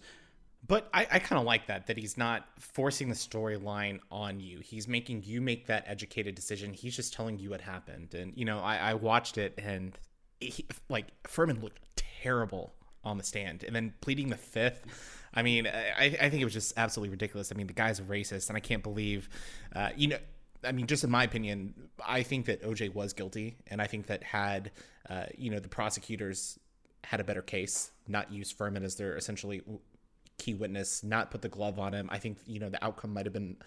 [0.67, 4.61] But I, I kind of like that, that he's not forcing the storyline on you.
[4.61, 6.73] He's making you make that educated decision.
[6.73, 8.15] He's just telling you what happened.
[8.15, 9.95] And, you know, I, I watched it and,
[10.39, 11.79] he, like, Fuhrman looked
[12.25, 13.63] terrible on the stand.
[13.63, 14.85] And then pleading the fifth,
[15.33, 17.51] I mean, I, I think it was just absolutely ridiculous.
[17.51, 19.29] I mean, the guy's a racist, and I can't believe,
[19.75, 20.17] uh, you know,
[20.63, 23.57] I mean, just in my opinion, I think that OJ was guilty.
[23.67, 24.71] And I think that had,
[25.09, 26.57] uh, you know, the prosecutors
[27.03, 29.61] had a better case, not use Fuhrman as their essentially
[30.37, 32.09] key witness, not put the glove on him.
[32.11, 33.57] I think you know the outcome might have been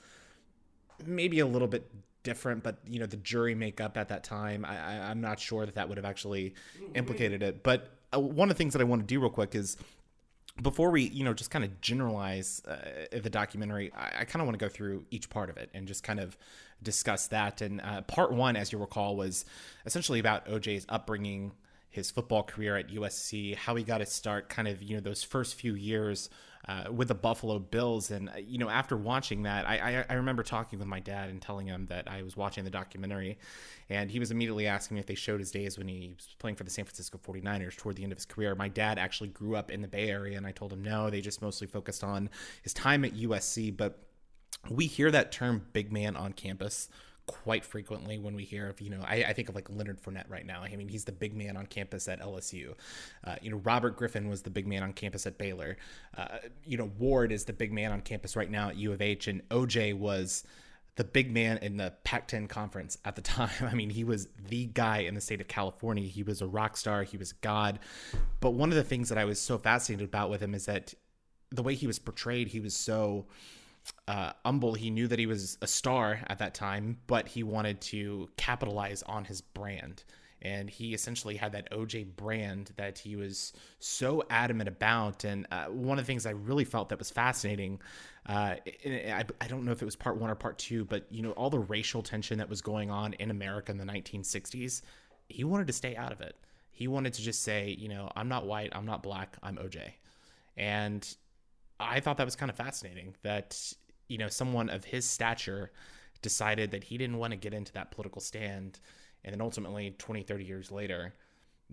[1.06, 1.88] maybe a little bit
[2.24, 5.64] different, but you know the jury makeup at that time, I, I, I'm not sure
[5.64, 6.54] that that would have actually
[6.94, 7.62] implicated it.
[7.62, 9.76] But one of the things that I want to do real quick is
[10.62, 12.76] before we you know just kind of generalize uh,
[13.16, 15.86] the documentary i, I kind of want to go through each part of it and
[15.86, 16.36] just kind of
[16.82, 17.60] discuss that.
[17.60, 19.44] And uh, part one as you recall was
[19.86, 21.52] essentially about oj's upbringing
[21.90, 25.22] his football career at usc how he got his start kind of you know those
[25.22, 26.28] first few years
[26.66, 28.10] uh, with the Buffalo Bills.
[28.10, 31.30] And, uh, you know, after watching that, I, I, I, remember talking with my dad
[31.30, 33.38] and telling him that I was watching the documentary.
[33.88, 36.56] And he was immediately asking me if they showed his days when he was playing
[36.56, 38.54] for the San Francisco 49ers toward the end of his career.
[38.54, 41.20] My dad actually grew up in the Bay Area, and I told him no, they
[41.20, 42.28] just mostly focused on
[42.62, 43.76] his time at USC.
[43.76, 43.98] But
[44.68, 46.88] we hear that term big man on campus
[47.28, 50.28] quite frequently when we hear of, you know, I, I, think of like Leonard Fournette
[50.28, 50.62] right now.
[50.62, 52.74] I mean, he's the big man on campus at LSU.
[53.22, 55.76] Uh, you know, Robert Griffin was the big man on campus at Baylor.
[56.16, 59.00] Uh, you know, Ward is the big man on campus right now at U of
[59.00, 60.42] H, and OJ was
[60.96, 63.50] the big man in the Pac 10 conference at the time.
[63.62, 66.08] I mean, he was the guy in the state of California.
[66.08, 67.78] He was a rock star, he was God.
[68.40, 70.94] But one of the things that I was so fascinated about with him is that
[71.50, 73.26] the way he was portrayed, he was so
[74.06, 74.74] uh, humble.
[74.74, 79.02] He knew that he was a star at that time, but he wanted to capitalize
[79.02, 80.04] on his brand.
[80.40, 85.24] And he essentially had that OJ brand that he was so adamant about.
[85.24, 87.80] And uh, one of the things I really felt that was fascinating,
[88.26, 88.54] uh,
[88.86, 91.32] I, I don't know if it was part one or part two, but you know,
[91.32, 94.82] all the racial tension that was going on in America in the 1960s,
[95.28, 96.36] he wanted to stay out of it.
[96.70, 99.90] He wanted to just say, you know, I'm not white, I'm not black, I'm OJ.
[100.56, 101.16] And
[101.80, 103.72] I thought that was kind of fascinating that
[104.08, 105.70] you know someone of his stature
[106.22, 108.80] decided that he didn't want to get into that political stand
[109.24, 111.14] and then ultimately 20 30 years later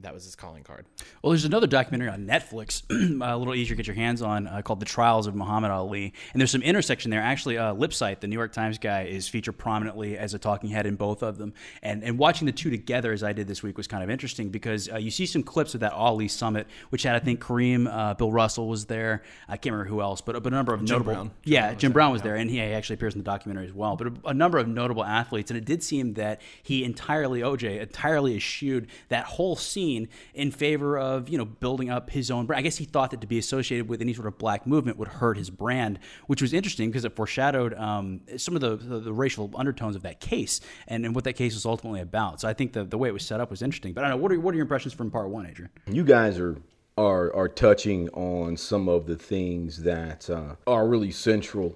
[0.01, 0.85] that was his calling card.
[1.21, 2.83] Well, there's another documentary on Netflix,
[3.21, 6.13] a little easier to get your hands on, uh, called "The Trials of Muhammad Ali,"
[6.33, 7.21] and there's some intersection there.
[7.21, 10.85] Actually, uh, Lipsyte, the New York Times guy, is featured prominently as a talking head
[10.85, 11.53] in both of them.
[11.81, 14.49] And and watching the two together, as I did this week, was kind of interesting
[14.49, 17.87] because uh, you see some clips of that Ali summit, which had I think Kareem,
[17.89, 19.23] uh, Bill Russell was there.
[19.47, 21.13] I can't remember who else, but but a number of Jim notable.
[21.13, 21.31] Brown.
[21.43, 22.23] Jim yeah, Brown was Jim there, Brown was yeah.
[22.23, 23.95] there, and he actually appears in the documentary as well.
[23.95, 27.79] But a, a number of notable athletes, and it did seem that he entirely OJ
[27.79, 29.84] entirely eschewed that whole scene
[30.33, 32.59] in favor of you know building up his own brand.
[32.59, 35.07] I guess he thought that to be associated with any sort of black movement would
[35.07, 39.13] hurt his brand, which was interesting because it foreshadowed um, some of the, the the
[39.13, 42.41] racial undertones of that case and, and what that case was ultimately about.
[42.41, 43.93] So I think the the way it was set up was interesting.
[43.93, 45.71] But I don't know what are what are your impressions from part one, Adrian?
[45.87, 46.57] You guys are
[46.97, 51.75] are are touching on some of the things that uh, are really central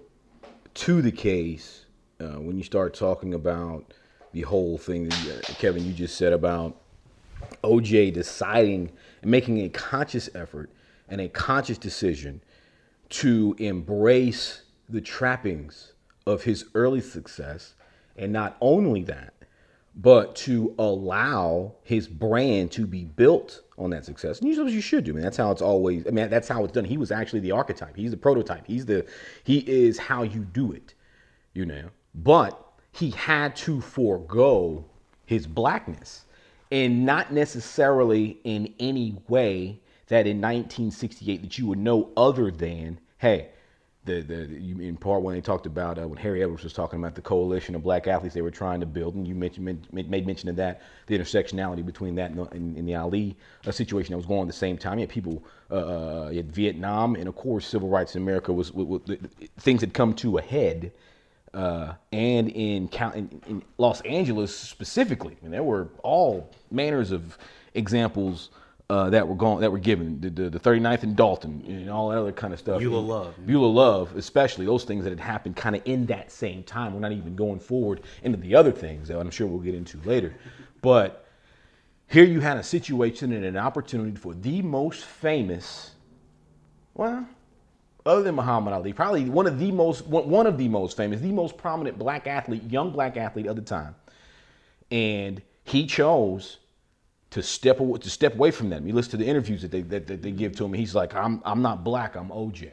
[0.76, 1.86] to the case
[2.22, 3.93] uh, when you start talking about
[4.32, 6.76] the whole thing that uh, Kevin you just said about
[7.63, 10.69] OJ deciding and making a conscious effort
[11.08, 12.41] and a conscious decision
[13.10, 15.93] to embrace the trappings
[16.25, 17.73] of his early success
[18.15, 19.34] and not only that
[19.95, 24.39] but to allow his brand to be built on that success.
[24.39, 25.12] And you should do.
[25.12, 26.08] I mean, that's how it's always.
[26.08, 26.86] I mean, that's how it's done.
[26.86, 27.95] He was actually the archetype.
[27.95, 28.65] He's the prototype.
[28.65, 29.06] He's the.
[29.43, 30.93] He is how you do it.
[31.54, 31.89] You know.
[32.15, 34.86] But he had to forego
[35.25, 36.25] his blackness,
[36.72, 43.00] and not necessarily in any way that in 1968 that you would know other than
[43.18, 43.50] hey
[44.06, 47.00] the the you, in part one they talked about uh, when Harry Edwards was talking
[47.00, 50.26] about the coalition of black athletes they were trying to build, and you mentioned made,
[50.26, 53.36] mention of that the intersectionality between that and, the- and, and the Ali
[53.68, 55.00] uh, situation that was going on at the same time.
[55.00, 59.02] You had people, uh, uh, Vietnam, and of course civil rights in America was, was,
[59.08, 59.18] was
[59.60, 60.92] things had come to a head.
[61.54, 67.38] Uh, and in, in in Los Angeles specifically, I mean, there were all manners of
[67.74, 68.50] examples
[68.90, 72.10] uh, that were going that were given the, the, the 39th and Dalton and all
[72.10, 72.82] that other kind of stuff.
[72.82, 73.36] Eula Love.
[73.46, 76.94] Eula Love, especially those things that had happened kind of in that same time.
[76.94, 80.00] We're not even going forward into the other things that I'm sure we'll get into
[80.06, 80.36] later.
[80.82, 81.26] But
[82.08, 85.92] here you had a situation and an opportunity for the most famous,
[86.96, 87.28] well,
[88.06, 91.32] other than Muhammad Ali, probably one of the most one of the most famous, the
[91.32, 93.96] most prominent black athlete, young black athlete of the time.
[94.92, 96.58] And he chose
[97.32, 98.88] to step away, to step away from them.
[98.88, 100.74] You listen to the interviews that they that, that they give to him.
[100.74, 102.72] He's like, I'm I'm not black, I'm OJ.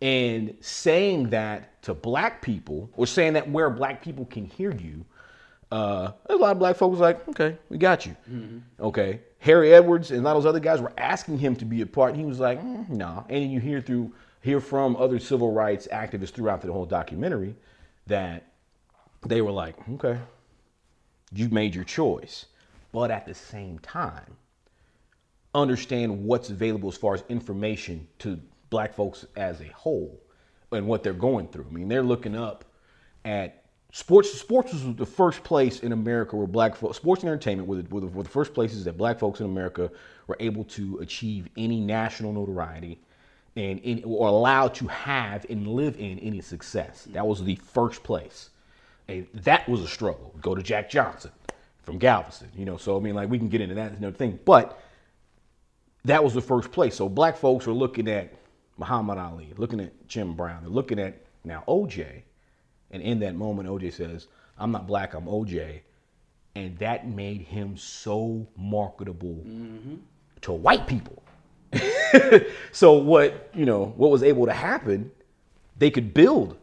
[0.00, 5.04] And saying that to black people, or saying that where black people can hear you,
[5.70, 8.16] uh, there's a lot of black folks like, okay, we got you.
[8.80, 9.20] Okay.
[9.40, 11.86] Harry Edwards and a lot of those other guys were asking him to be a
[11.86, 13.24] part, and he was like, mm, no.
[13.28, 17.54] And you hear through hear from other civil rights activists throughout the whole documentary
[18.06, 18.46] that
[19.26, 20.18] they were like, okay,
[21.32, 22.46] you've made your choice.
[22.92, 24.36] But at the same time,
[25.54, 30.20] understand what's available as far as information to black folks as a whole
[30.72, 31.66] and what they're going through.
[31.68, 32.64] I mean, they're looking up
[33.24, 34.32] at sports.
[34.32, 37.88] Sports was the first place in America where black folks, sports and entertainment were the,
[37.88, 39.90] were, the, were the first places that black folks in America
[40.26, 43.00] were able to achieve any national notoriety
[43.58, 47.08] and in, or allowed to have and live in any success.
[47.10, 48.50] That was the first place.
[49.08, 50.32] And that was a struggle.
[50.40, 51.32] Go to Jack Johnson
[51.82, 52.76] from Galveston, you know.
[52.76, 54.80] So I mean, like we can get into that another thing, but
[56.04, 56.94] that was the first place.
[56.94, 58.32] So black folks were looking at
[58.76, 62.22] Muhammad Ali, looking at Jim Brown, they're looking at now OJ,
[62.92, 65.80] and in that moment, OJ says, "I'm not black, I'm OJ,"
[66.54, 69.96] and that made him so marketable mm-hmm.
[70.42, 71.22] to white people.
[72.72, 75.10] so what you know, what was able to happen?
[75.78, 76.56] They could build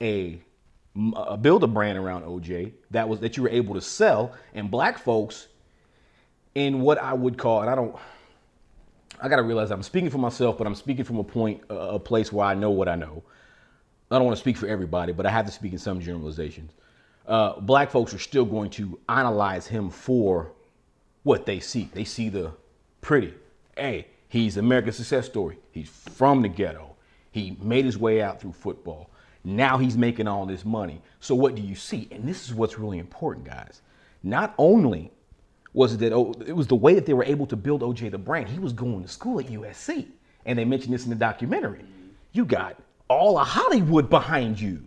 [0.00, 0.40] a
[1.40, 4.98] build a brand around OJ that was that you were able to sell, and black
[4.98, 5.48] folks
[6.54, 7.96] in what I would call, and I don't,
[9.20, 12.32] I gotta realize I'm speaking for myself, but I'm speaking from a point, a place
[12.32, 13.22] where I know what I know.
[14.10, 16.72] I don't want to speak for everybody, but I have to speak in some generalizations.
[17.26, 20.52] Uh, black folks are still going to analyze him for
[21.22, 21.88] what they see.
[21.94, 22.52] They see the
[23.00, 23.32] pretty.
[23.76, 25.58] Hey, he's America's success story.
[25.72, 26.96] He's from the ghetto.
[27.32, 29.10] He made his way out through football.
[29.44, 31.02] Now he's making all this money.
[31.20, 32.08] So what do you see?
[32.10, 33.82] And this is what's really important, guys.
[34.22, 35.12] Not only
[35.74, 38.10] was it that oh, it was the way that they were able to build OJ
[38.10, 38.48] the brand.
[38.48, 40.06] He was going to school at USC,
[40.46, 41.84] and they mentioned this in the documentary.
[42.32, 44.82] You got all of Hollywood behind you.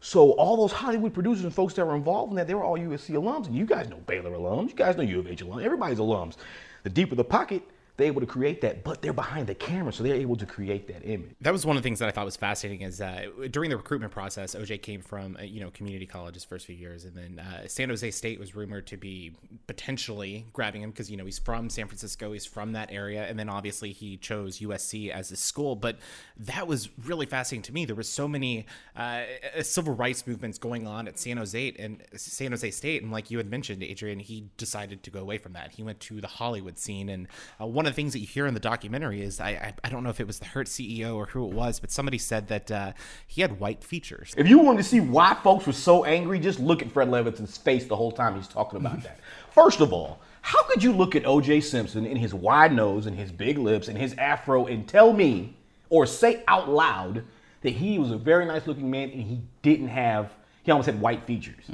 [0.00, 2.76] So all those Hollywood producers and folks that were involved in that, they were all
[2.76, 4.68] USC alums, and you guys know Baylor alums.
[4.68, 5.64] You guys know U of H alums.
[5.64, 6.36] Everybody's alums.
[6.82, 7.62] The deeper the pocket,
[8.00, 10.88] they're able to create that, but they're behind the camera, so they're able to create
[10.88, 11.34] that image.
[11.40, 13.76] that was one of the things that I thought was fascinating is uh, during the
[13.76, 17.14] recruitment process, OJ came from uh, you know community college his first few years, and
[17.14, 19.32] then uh, San Jose State was rumored to be
[19.66, 23.38] potentially grabbing him because you know he's from San Francisco, he's from that area, and
[23.38, 25.76] then obviously he chose USC as his school.
[25.76, 25.98] But
[26.38, 27.84] that was really fascinating to me.
[27.84, 29.22] There was so many uh,
[29.62, 33.38] civil rights movements going on at San Jose and San Jose State, and like you
[33.38, 35.72] had mentioned, Adrian, he decided to go away from that.
[35.72, 37.28] He went to the Hollywood scene, and
[37.60, 39.90] uh, one of the things that you hear in the documentary is I, I I
[39.90, 42.48] don't know if it was the Hertz CEO or who it was, but somebody said
[42.48, 42.92] that uh,
[43.26, 44.34] he had white features.
[44.36, 47.56] If you wanted to see why folks were so angry, just look at Fred Levinson's
[47.56, 49.20] face the whole time he's talking about that.
[49.52, 51.60] First of all, how could you look at O.J.
[51.60, 55.56] Simpson and his wide nose and his big lips and his afro and tell me
[55.90, 57.24] or say out loud
[57.62, 61.00] that he was a very nice looking man and he didn't have, he almost had
[61.00, 61.64] white features?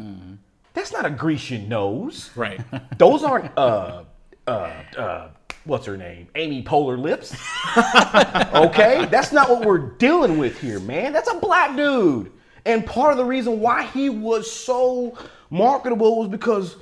[0.75, 2.31] That's not a Grecian nose.
[2.35, 2.61] Right.
[2.99, 4.05] Those aren't, uh,
[4.47, 5.29] uh, uh,
[5.67, 6.29] what's her name?
[6.35, 7.35] Amy Poehler Lips.
[8.55, 9.07] okay?
[9.11, 11.13] That's not what we're dealing with here, man.
[11.13, 12.33] That's a black dude.
[12.65, 15.17] And part of the reason why he was so
[15.51, 16.77] marketable was because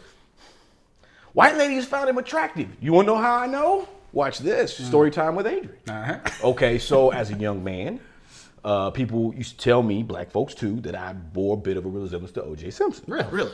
[1.32, 2.68] white ladies found him attractive.
[2.80, 3.88] You want to know how I know?
[4.12, 6.20] Watch this story time with Adrian.
[6.44, 7.98] Okay, so as a young man,
[8.64, 11.84] uh, people used to tell me, black folks too, that I bore a bit of
[11.84, 12.70] a resemblance to O.J.
[12.70, 13.04] Simpson.
[13.08, 13.52] Really?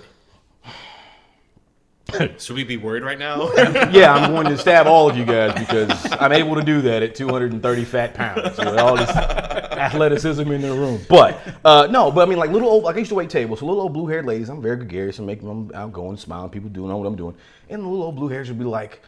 [2.39, 3.53] Should we be worried right now?
[3.91, 7.03] yeah, I'm going to stab all of you guys because I'm able to do that
[7.03, 11.01] at 230 fat pounds with all this athleticism in the room.
[11.09, 13.61] But uh, no, but I mean, like little old, like I used to wait tables,
[13.61, 14.49] so little old blue-haired ladies.
[14.49, 16.51] I'm very gregarious and making them outgoing, smiling.
[16.51, 17.35] People do know what I'm doing,
[17.69, 19.03] and the little old blue hairs would be like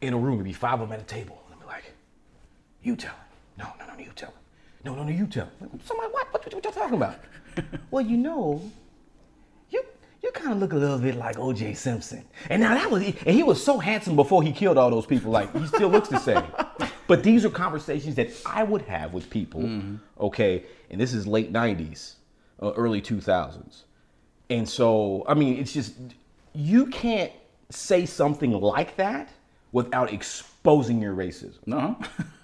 [0.00, 1.92] in a room, there'd be five of them at a table, and I'd be like,
[2.82, 3.20] "You tell him,
[3.58, 4.38] no, no, no, you tell him,
[4.84, 6.32] no, no, no, you tell him." Somebody, what?
[6.32, 7.16] What, what, what you talking about?
[7.90, 8.60] well, you know,
[10.22, 11.74] you kind of look a little bit like O.J.
[11.74, 12.24] Simpson.
[12.48, 15.32] And now that was, and he was so handsome before he killed all those people.
[15.32, 16.44] Like he still looks the same.
[17.08, 19.68] But these are conversations that I would have with people.
[20.18, 22.14] Okay, and this is late '90s,
[22.62, 23.82] uh, early 2000s,
[24.48, 25.94] and so I mean, it's just
[26.54, 27.32] you can't
[27.68, 29.28] say something like that
[29.72, 31.58] without exposing your racism.
[31.66, 31.98] No.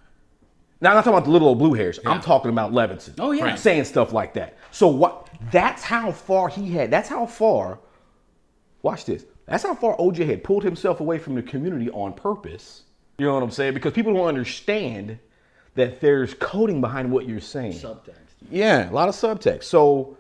[0.81, 1.99] Now I'm not talking about the little old blue hairs.
[2.07, 3.15] I'm talking about Levinson.
[3.19, 3.45] Oh, yeah.
[3.45, 3.59] Right.
[3.59, 4.57] saying stuff like that.
[4.71, 5.29] So what?
[5.51, 6.91] That's how far he had.
[6.91, 7.81] That's how far.
[8.83, 9.25] Watch this.
[9.47, 12.83] That's how far OJ had pulled himself away from the community on purpose.
[13.19, 13.75] You know what I'm saying?
[13.75, 15.19] Because people don't understand
[15.75, 17.73] that there's coding behind what you're saying.
[17.73, 18.15] Subtext.
[18.51, 19.65] Yeah, a lot of subtext.
[19.65, 20.17] So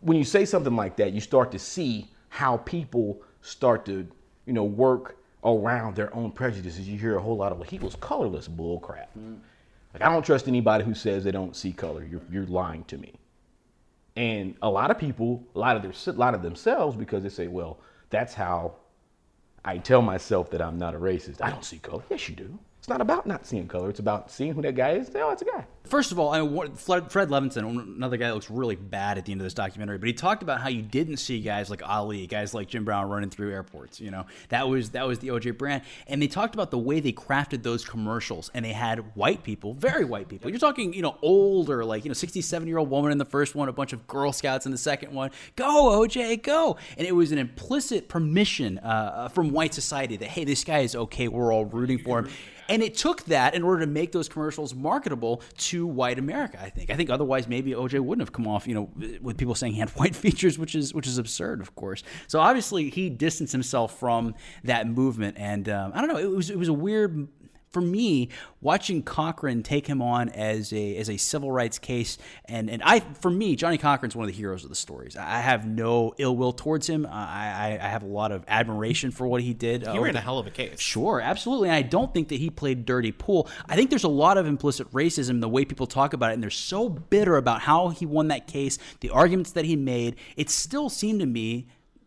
[0.00, 4.06] when you say something like that, you start to see how people start to,
[4.44, 6.88] you know, work around their own prejudices.
[6.88, 9.10] You hear a whole lot of, well, he was colorless bull crap.
[9.18, 9.38] Mm.
[9.94, 12.04] Like, I don't trust anybody who says they don't see color.
[12.04, 13.14] You're, you're lying to me.
[14.16, 17.28] And a lot of people, a lot of their, a lot of themselves, because they
[17.28, 17.78] say, well,
[18.10, 18.74] that's how
[19.64, 21.40] I tell myself that I'm not a racist.
[21.40, 22.02] I don't see color.
[22.10, 22.58] Yes, you do.
[22.84, 23.88] It's not about not seeing color.
[23.88, 25.10] It's about seeing who that guy is.
[25.14, 25.64] Oh, it's a guy.
[25.84, 29.24] First of all, I mean, Fred, Fred Levinson, another guy that looks really bad at
[29.24, 31.82] the end of this documentary, but he talked about how you didn't see guys like
[31.82, 34.02] Ali, guys like Jim Brown running through airports.
[34.02, 37.00] You know, that was that was the OJ brand, and they talked about the way
[37.00, 40.50] they crafted those commercials, and they had white people, very white people.
[40.50, 43.54] You're talking, you know, older, like you know, 67 year old woman in the first
[43.54, 45.30] one, a bunch of Girl Scouts in the second one.
[45.56, 46.76] Go OJ, go!
[46.98, 50.94] And it was an implicit permission uh, from white society that hey, this guy is
[50.94, 51.28] okay.
[51.28, 52.30] We're all rooting for him.
[52.68, 56.58] And it took that in order to make those commercials marketable to white America.
[56.60, 56.90] I think.
[56.90, 59.80] I think otherwise maybe OJ wouldn't have come off, you know, with people saying he
[59.80, 62.02] had white features, which is which is absurd, of course.
[62.26, 64.34] So obviously he distanced himself from
[64.64, 66.18] that movement, and um, I don't know.
[66.18, 67.28] It was it was a weird
[67.74, 68.30] for me,
[68.62, 72.16] watching Cochran take him on as a as a civil rights case,
[72.46, 75.16] and and I for me, Johnnie Cochran's one of the heroes of the stories.
[75.16, 77.04] I have no ill will towards him.
[77.04, 79.82] I I, I have a lot of admiration for what he did.
[79.82, 80.80] He uh, ran a hell of a case.
[80.80, 81.68] Sure, absolutely.
[81.68, 83.48] And I don't think that he played dirty pool.
[83.68, 86.42] I think there's a lot of implicit racism the way people talk about it, and
[86.42, 90.16] they're so bitter about how he won that case, the arguments that he made.
[90.36, 91.66] It still seemed to me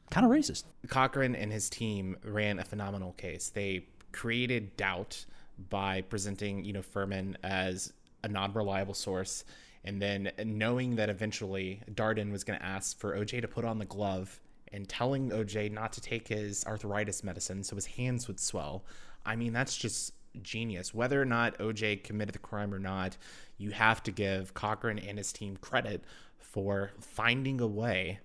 [0.09, 0.63] kind of racist.
[0.87, 3.49] Cochran and his team ran a phenomenal case.
[3.49, 5.25] They created doubt
[5.69, 7.93] by presenting, you know, Fuhrman as
[8.23, 9.43] a non-reliable source,
[9.83, 13.79] and then knowing that eventually Darden was going to ask for OJ to put on
[13.79, 14.39] the glove
[14.73, 18.83] and telling OJ not to take his arthritis medicine so his hands would swell.
[19.25, 20.93] I mean, that's just genius.
[20.93, 23.17] Whether or not OJ committed the crime or not,
[23.57, 26.03] you have to give Cochran and his team credit
[26.37, 28.19] for finding a way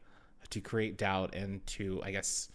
[0.51, 2.49] to create doubt and to, I guess,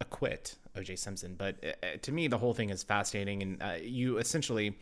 [0.00, 1.34] acquit OJ Simpson.
[1.36, 4.74] But uh, to me, the whole thing is fascinating, and uh, you essentially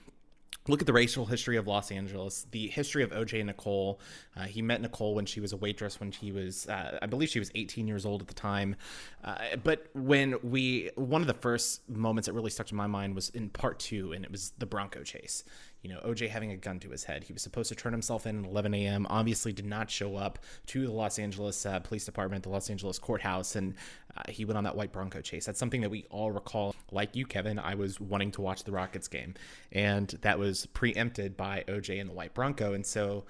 [0.66, 4.00] look at the racial history of Los Angeles, the history of OJ Nicole.
[4.36, 7.28] Uh, he met Nicole when she was a waitress, when she was, uh, I believe
[7.28, 8.76] she was 18 years old at the time.
[9.22, 13.14] Uh, but when we, one of the first moments that really stuck to my mind
[13.14, 15.44] was in part two, and it was the Bronco chase.
[15.82, 17.24] You know, OJ having a gun to his head.
[17.24, 20.38] He was supposed to turn himself in at 11 a.m., obviously did not show up
[20.68, 23.74] to the Los Angeles uh, Police Department, the Los Angeles courthouse, and
[24.16, 25.46] uh, he went on that white Bronco chase.
[25.46, 26.74] That's something that we all recall.
[26.90, 29.34] Like you, Kevin, I was wanting to watch the Rockets game,
[29.72, 32.72] and that was preempted by OJ and the white Bronco.
[32.72, 33.24] And so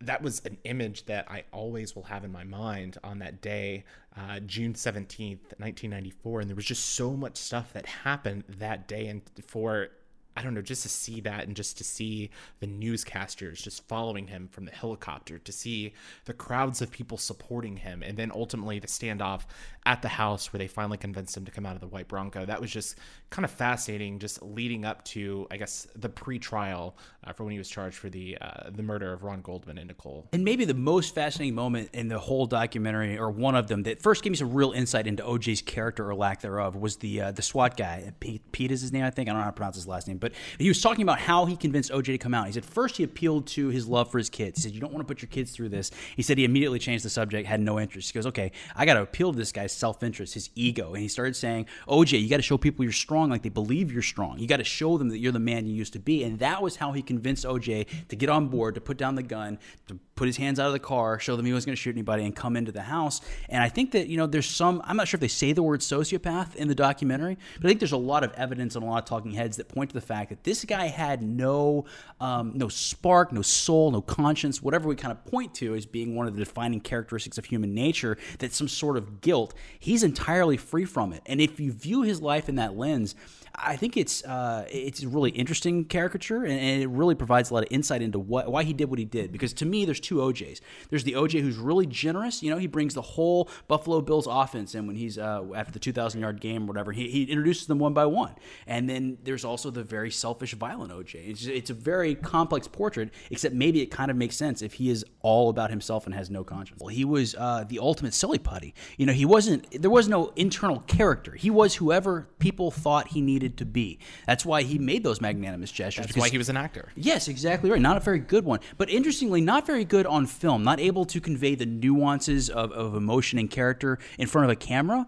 [0.00, 3.84] that was an image that I always will have in my mind on that day,
[4.16, 6.40] uh, June 17th, 1994.
[6.40, 9.06] And there was just so much stuff that happened that day.
[9.06, 9.88] And for
[10.36, 12.30] I don't know, just to see that and just to see
[12.60, 15.92] the newscasters just following him from the helicopter, to see
[16.24, 19.42] the crowds of people supporting him, and then ultimately the standoff
[19.84, 22.46] at the house where they finally convinced him to come out of the white Bronco.
[22.46, 22.96] That was just
[23.30, 27.58] kind of fascinating, just leading up to, I guess, the pre-trial uh, for when he
[27.58, 30.28] was charged for the uh, the murder of Ron Goldman and Nicole.
[30.32, 34.00] And maybe the most fascinating moment in the whole documentary, or one of them, that
[34.00, 37.32] first gave me some real insight into OJ's character or lack thereof, was the uh,
[37.32, 38.12] the SWAT guy.
[38.20, 39.28] Pete, Pete is his name, I think.
[39.28, 41.44] I don't know how to pronounce his last name, but he was talking about how
[41.44, 42.46] he convinced OJ to come out.
[42.46, 44.58] He said first he appealed to his love for his kids.
[44.58, 45.90] He said you don't want to put your kids through this.
[46.16, 48.10] He said he immediately changed the subject, had no interest.
[48.10, 51.02] He goes, okay, I got to appeal to this guy's self interest, his ego, and
[51.02, 54.00] he started saying, OJ, you got to show people you're strong, like they believe you're
[54.00, 54.38] strong.
[54.38, 56.62] You got to show them that you're the man you used to be, and that
[56.62, 59.58] was how he convinced OJ to get on board, to put down the gun,
[59.88, 61.96] to put his hands out of the car, show them he wasn't going to shoot
[61.96, 63.20] anybody, and come into the house.
[63.48, 64.80] And I think that you know, there's some.
[64.84, 67.80] I'm not sure if they say the word sociopath in the documentary, but I think
[67.80, 70.00] there's a lot of evidence and a lot of talking heads that point to the
[70.00, 71.86] fact that this guy had no,
[72.20, 76.14] um, no spark, no soul, no conscience, whatever we kind of point to as being
[76.14, 78.16] one of the defining characteristics of human nature.
[78.38, 79.54] That some sort of guilt.
[79.80, 81.22] He's entirely free from it.
[81.26, 83.16] And if you view his life in that lens.
[83.54, 87.54] I think it's uh, it's a really interesting caricature, and, and, it really provides a
[87.54, 89.30] lot of insight into what why he did what he did.
[89.30, 90.60] Because to me, there's two OJs.
[90.88, 92.42] There's the OJ who's really generous.
[92.42, 95.78] You know, he brings the whole Buffalo Bills offense in when he's uh, after the
[95.78, 96.92] 2,000 yard game or whatever.
[96.92, 98.34] He, he introduces them one by one.
[98.66, 101.14] And then there's also the very selfish, violent OJ.
[101.28, 104.88] It's, it's a very complex portrait, except maybe it kind of makes sense if he
[104.88, 106.80] is all about himself and has no conscience.
[106.80, 108.74] Well, he was uh, the ultimate silly putty.
[108.96, 109.82] You know, he wasn't.
[109.82, 111.32] There was no internal character.
[111.32, 113.98] He was whoever people thought he needed to be.
[114.26, 116.06] That's why he made those magnanimous gestures.
[116.06, 116.90] That's why he was an actor.
[116.96, 117.80] Yes, exactly right.
[117.80, 118.60] Not a very good one.
[118.78, 120.62] But interestingly, not very good on film.
[120.62, 124.56] Not able to convey the nuances of, of emotion and character in front of a
[124.56, 125.06] camera.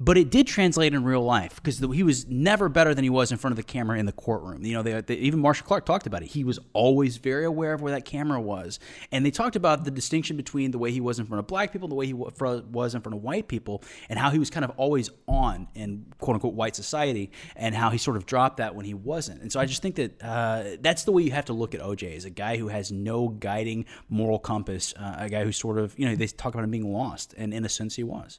[0.00, 3.32] But it did translate in real life because he was never better than he was
[3.32, 4.64] in front of the camera in the courtroom.
[4.64, 6.26] You know, they, they, even Marcia Clark talked about it.
[6.26, 8.78] He was always very aware of where that camera was,
[9.10, 11.72] and they talked about the distinction between the way he was in front of black
[11.72, 14.64] people, the way he was in front of white people, and how he was kind
[14.64, 18.76] of always on in quote unquote white society, and how he sort of dropped that
[18.76, 19.42] when he wasn't.
[19.42, 21.80] And so I just think that uh, that's the way you have to look at
[21.80, 25.76] OJ as a guy who has no guiding moral compass, uh, a guy who sort
[25.76, 28.38] of you know they talk about him being lost, and in a sense he was.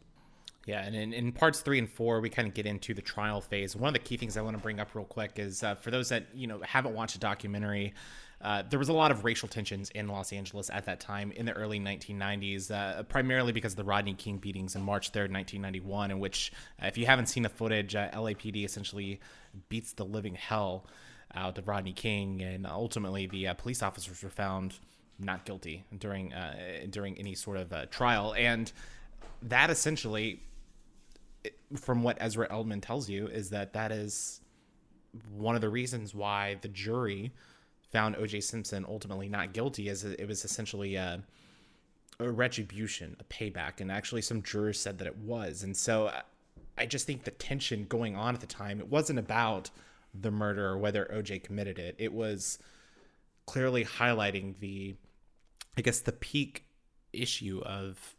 [0.66, 3.42] Yeah, and in, in parts three and four, we kind of get into the trial
[3.42, 3.76] phase.
[3.76, 5.90] One of the key things I want to bring up real quick is uh, for
[5.90, 7.94] those that you know haven't watched the documentary,
[8.42, 11.46] uh, there was a lot of racial tensions in Los Angeles at that time in
[11.46, 16.12] the early 1990s, uh, primarily because of the Rodney King beatings on March 3rd, 1991,
[16.12, 16.52] in which,
[16.82, 19.20] uh, if you haven't seen the footage, uh, LAPD essentially
[19.68, 20.86] beats the living hell
[21.36, 24.76] out of Rodney King, and ultimately the uh, police officers were found
[25.20, 26.34] not guilty during
[26.92, 28.72] during any sort of trial, and
[29.42, 30.42] that essentially
[31.76, 34.42] from what Ezra Edelman tells you, is that that is
[35.36, 37.32] one of the reasons why the jury
[37.92, 38.42] found O.J.
[38.42, 41.24] Simpson ultimately not guilty, is it was essentially a,
[42.20, 46.12] a retribution, a payback, and actually some jurors said that it was, and so
[46.78, 49.70] I just think the tension going on at the time, it wasn't about
[50.14, 51.40] the murder or whether O.J.
[51.40, 51.96] committed it.
[51.98, 52.58] It was
[53.46, 54.96] clearly highlighting the,
[55.78, 56.64] I guess, the peak
[57.12, 58.16] issue of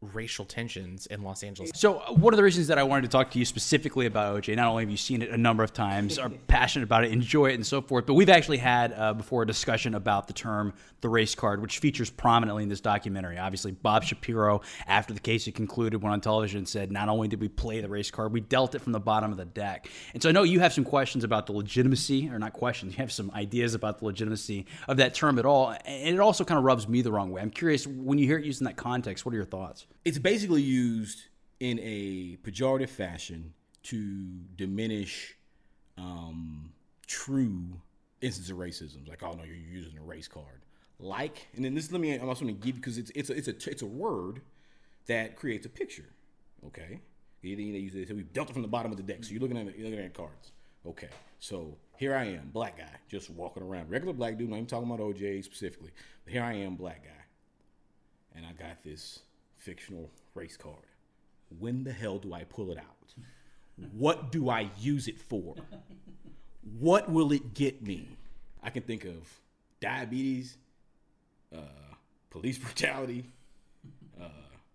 [0.00, 1.72] racial tensions in Los Angeles.
[1.74, 4.40] So, uh, one of the reasons that I wanted to talk to you specifically about
[4.40, 7.10] OJ, not only have you seen it a number of times, are passionate about it,
[7.10, 10.32] enjoy it, and so forth, but we've actually had uh, before a discussion about the
[10.32, 13.38] term the race card, which features prominently in this documentary.
[13.38, 17.26] Obviously, Bob Shapiro, after the case had concluded, went on television and said, not only
[17.26, 19.88] did we play the race card, we dealt it from the bottom of the deck.
[20.14, 22.98] And so, I know you have some questions about the legitimacy, or not questions, you
[22.98, 26.58] have some ideas about the legitimacy of that term at all, and it also kind
[26.58, 27.42] of rubs me the wrong way.
[27.42, 29.87] I'm curious, when you hear it used in that context, what are your thoughts?
[30.04, 31.24] It's basically used
[31.60, 33.52] in a pejorative fashion
[33.84, 35.36] to diminish
[35.96, 36.72] um,
[37.06, 37.80] true
[38.20, 39.08] instances of racism.
[39.08, 40.64] Like, oh no, you're using a race card.
[41.00, 42.14] Like, and then this let me.
[42.14, 44.40] I'm also going to give because it's it's a, it's a it's a word
[45.06, 46.08] that creates a picture.
[46.66, 47.00] Okay,
[47.42, 48.08] they use it.
[48.08, 49.22] So we dealt it from the bottom of the deck.
[49.22, 50.52] So you're looking at you're looking at cards.
[50.86, 51.08] Okay,
[51.38, 54.48] so here I am, black guy, just walking around, regular black dude.
[54.48, 55.90] Not even talking about OJ specifically,
[56.24, 59.20] but here I am, black guy, and I got this
[59.68, 60.86] fictional race card.
[61.58, 63.12] When the hell do I pull it out?
[63.92, 65.56] What do I use it for?
[66.78, 68.08] What will it get me?
[68.62, 69.16] I can think of
[69.78, 70.56] diabetes,
[71.54, 71.60] uh,
[72.30, 73.26] police brutality,
[74.18, 74.28] uh,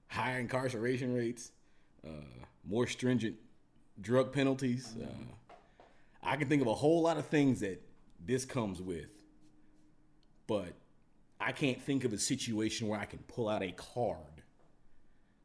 [0.07, 1.51] higher incarceration rates,
[2.05, 2.11] uh,
[2.63, 3.35] more stringent
[3.99, 4.93] drug penalties.
[5.01, 5.07] Uh,
[6.21, 7.81] I can think of a whole lot of things that
[8.23, 9.09] this comes with,
[10.45, 10.73] but
[11.41, 14.32] I can't think of a situation where I can pull out a card.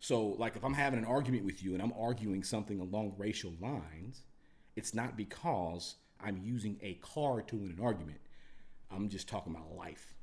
[0.00, 3.52] So, like, if I'm having an argument with you and I'm arguing something along racial
[3.60, 4.22] lines,
[4.76, 8.18] it's not because I'm using a card to win an argument.
[8.90, 10.14] I'm just talking about life.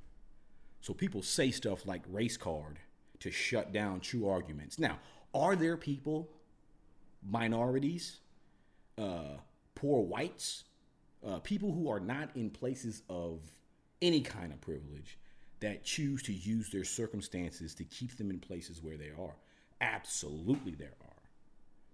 [0.81, 2.79] So people say stuff like race card
[3.19, 4.77] to shut down true arguments.
[4.79, 4.99] Now,
[5.33, 6.29] are there people,
[7.27, 8.19] minorities,
[8.97, 9.37] uh,
[9.73, 10.63] poor whites,
[11.25, 13.39] uh, people who are not in places of
[14.01, 15.17] any kind of privilege
[15.59, 19.35] that choose to use their circumstances to keep them in places where they are?
[19.81, 21.23] Absolutely, there are.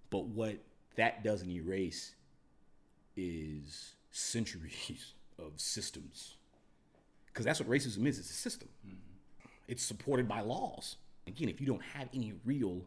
[0.09, 0.57] But what
[0.95, 2.15] that doesn't erase
[3.15, 6.36] is centuries of systems.
[7.27, 9.47] Because that's what racism is it's a system, mm-hmm.
[9.67, 10.97] it's supported by laws.
[11.27, 12.82] Again, if you don't have any real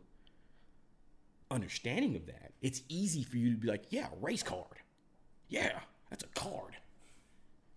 [1.51, 4.81] understanding of that, it's easy for you to be like, yeah, race card.
[5.49, 5.79] Yeah,
[6.11, 6.77] that's a card.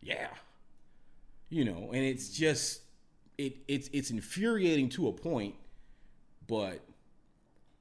[0.02, 0.30] Yeah.
[1.50, 2.82] You know, and it's just
[3.38, 5.56] it it's it's infuriating to a point,
[6.48, 6.82] but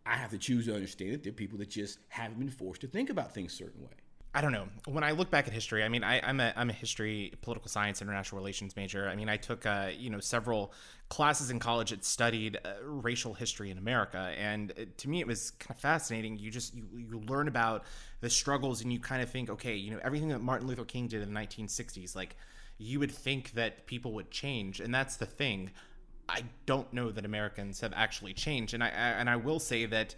[0.07, 2.81] I have to choose to understand that there are people that just haven't been forced
[2.83, 3.91] to think about things a certain way.
[4.37, 4.69] I don't know.
[4.85, 7.71] When I look back at history, I mean, I, I'm a I'm a history, political
[7.71, 9.09] science, international relations major.
[9.09, 10.75] I mean, I took uh, you know several
[11.09, 15.27] classes in college that studied uh, racial history in America, and uh, to me, it
[15.27, 16.37] was kind of fascinating.
[16.37, 17.85] You just you, you learn about
[18.21, 21.09] the struggles, and you kind of think, okay, you know, everything that Martin Luther King
[21.09, 22.37] did in the 1960s, like
[22.77, 25.71] you would think that people would change, and that's the thing.
[26.29, 29.87] I don't know that Americans have actually changed, and I, I and I will say
[29.87, 30.15] that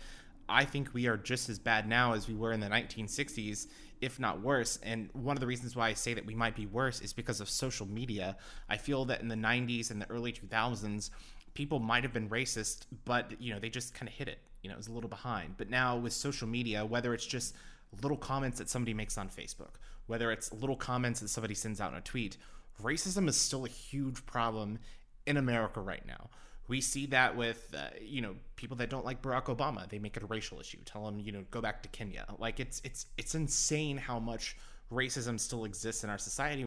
[0.48, 3.66] I think we are just as bad now as we were in the 1960s,
[4.00, 4.78] if not worse.
[4.82, 7.40] And one of the reasons why I say that we might be worse is because
[7.40, 8.36] of social media.
[8.68, 11.10] I feel that in the 90s and the early 2000s,
[11.52, 14.38] people might have been racist, but you know they just kind of hit it.
[14.62, 15.56] You know, it was a little behind.
[15.58, 17.54] But now with social media, whether it's just
[18.02, 21.92] little comments that somebody makes on Facebook, whether it's little comments that somebody sends out
[21.92, 22.38] in a tweet,
[22.82, 24.78] racism is still a huge problem
[25.28, 26.30] in America right now.
[26.66, 29.88] We see that with uh, you know people that don't like Barack Obama.
[29.88, 30.78] They make it a racial issue.
[30.84, 32.26] Tell them you know go back to Kenya.
[32.38, 34.56] Like it's it's it's insane how much
[34.92, 36.66] racism still exists in our society.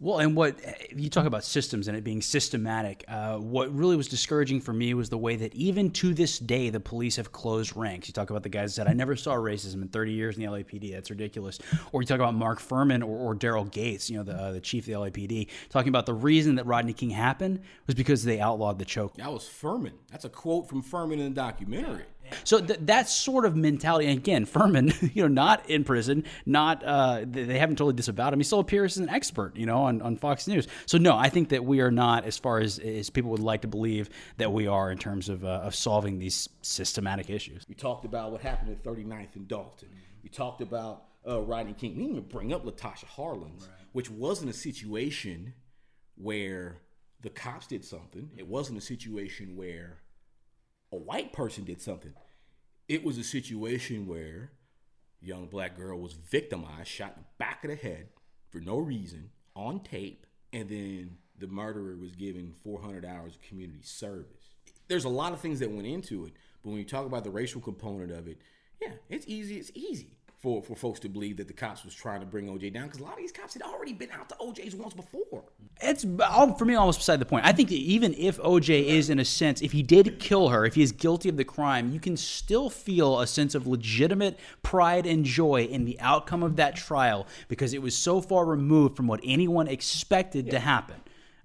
[0.00, 0.58] Well, and what
[0.94, 3.04] you talk about systems and it being systematic.
[3.06, 6.70] Uh, what really was discouraging for me was the way that even to this day
[6.70, 8.08] the police have closed ranks.
[8.08, 10.42] You talk about the guys that said, "I never saw racism in 30 years in
[10.42, 11.60] the LAPD." That's ridiculous.
[11.92, 14.60] Or you talk about Mark Fuhrman or, or Daryl Gates, you know, the uh, the
[14.60, 18.40] chief of the LAPD, talking about the reason that Rodney King happened was because they
[18.40, 19.14] outlawed the choke.
[19.14, 19.92] That was Fuhrman.
[20.10, 22.04] That's a quote from Fuhrman in the documentary.
[22.44, 24.06] So th- that sort of mentality.
[24.08, 28.40] And again, Fuhrman, you know, not in prison, not uh, they haven't totally disavowed him.
[28.40, 30.68] He still appears as an expert, you know, on, on Fox News.
[30.86, 33.62] So no, I think that we are not as far as as people would like
[33.62, 37.64] to believe that we are in terms of uh, of solving these systematic issues.
[37.68, 39.88] We talked about what happened at 39th and Dalton.
[40.22, 41.96] We talked about uh, Rodney King.
[41.96, 45.54] We didn't even bring up Latasha Harlins, which wasn't a situation
[46.16, 46.78] where
[47.22, 48.30] the cops did something.
[48.36, 49.98] It wasn't a situation where
[50.92, 52.12] a white person did something.
[52.92, 54.52] It was a situation where
[55.22, 58.08] young black girl was victimized, shot in the back of the head
[58.50, 63.80] for no reason on tape, and then the murderer was given 400 hours of community
[63.80, 64.56] service.
[64.88, 67.30] There's a lot of things that went into it, but when you talk about the
[67.30, 68.42] racial component of it,
[68.78, 69.56] yeah, it's easy.
[69.56, 72.74] It's easy for, for folks to believe that the cops was trying to bring OJ
[72.74, 75.44] down because a lot of these cops had already been out to OJ's once before.
[75.80, 77.46] It's all- for me almost beside the point.
[77.46, 80.64] I think that even if OJ is in a sense, if he did kill her,
[80.64, 84.36] if he is guilty of the crime, you can still feel a sense of legitimate
[84.64, 88.96] pride and joy in the outcome of that trial because it was so far removed
[88.96, 90.96] from what anyone expected to happen.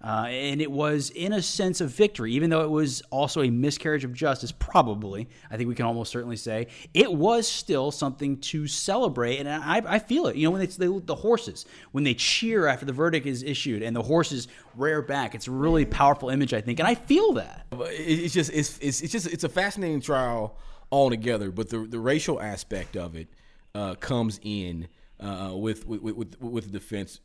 [0.08, 3.50] Uh, and it was, in a sense, a victory, even though it was also a
[3.50, 5.28] miscarriage of justice, probably.
[5.52, 9.40] I think we can almost certainly say it was still something to celebrate.
[9.40, 10.38] And I, I feel it.
[10.38, 13.84] You know, when it's the, the horses, when they cheer after the verdict is issued
[13.84, 14.48] and the horses
[14.78, 16.80] rear back, it's a really powerful image, I think.
[16.80, 17.66] And I feel that.
[17.74, 20.58] It's just it's, it's it's just it's a fascinating trial
[20.90, 21.52] altogether.
[21.52, 23.28] But the the racial aspect of it
[23.76, 24.88] uh, comes in
[25.20, 27.20] uh, with, with with with the defense.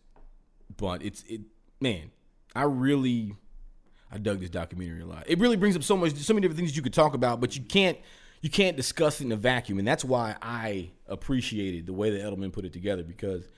[0.76, 1.42] But it's it
[1.80, 2.10] man,
[2.54, 3.34] I really
[4.10, 5.24] I dug this documentary a lot.
[5.26, 7.56] It really brings up so much so many different things you could talk about, but
[7.56, 7.98] you can't
[8.40, 12.20] you can't discuss it in a vacuum, and that's why I appreciated the way that
[12.20, 13.48] Edelman put it together because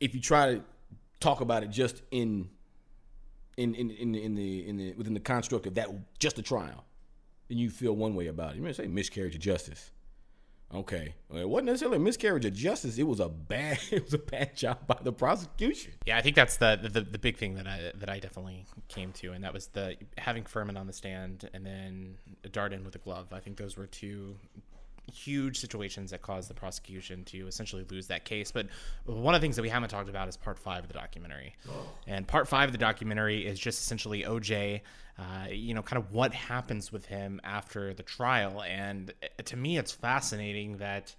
[0.00, 0.62] if you try to
[1.20, 2.48] talk about it just in
[3.56, 5.88] in in in, in the in the within the construct of that
[6.18, 6.84] just a trial,
[7.48, 8.56] then you feel one way about it.
[8.56, 9.90] You may say miscarriage of justice.
[10.74, 12.98] Okay, it wasn't necessarily a miscarriage of justice.
[12.98, 15.92] It was a bad it was a bad job by the prosecution.
[16.04, 19.12] Yeah, I think that's the, the the big thing that I that I definitely came
[19.12, 22.16] to, and that was the having Fuhrman on the stand and then
[22.48, 23.28] Darden with a glove.
[23.32, 24.36] I think those were two
[25.12, 28.50] huge situations that caused the prosecution to essentially lose that case.
[28.50, 28.66] But
[29.04, 31.54] one of the things that we haven't talked about is part five of the documentary,
[32.06, 34.80] and part five of the documentary is just essentially OJ.
[35.18, 39.56] Uh, you know, kind of what happens with him after the trial, and uh, to
[39.56, 41.14] me, it's fascinating that.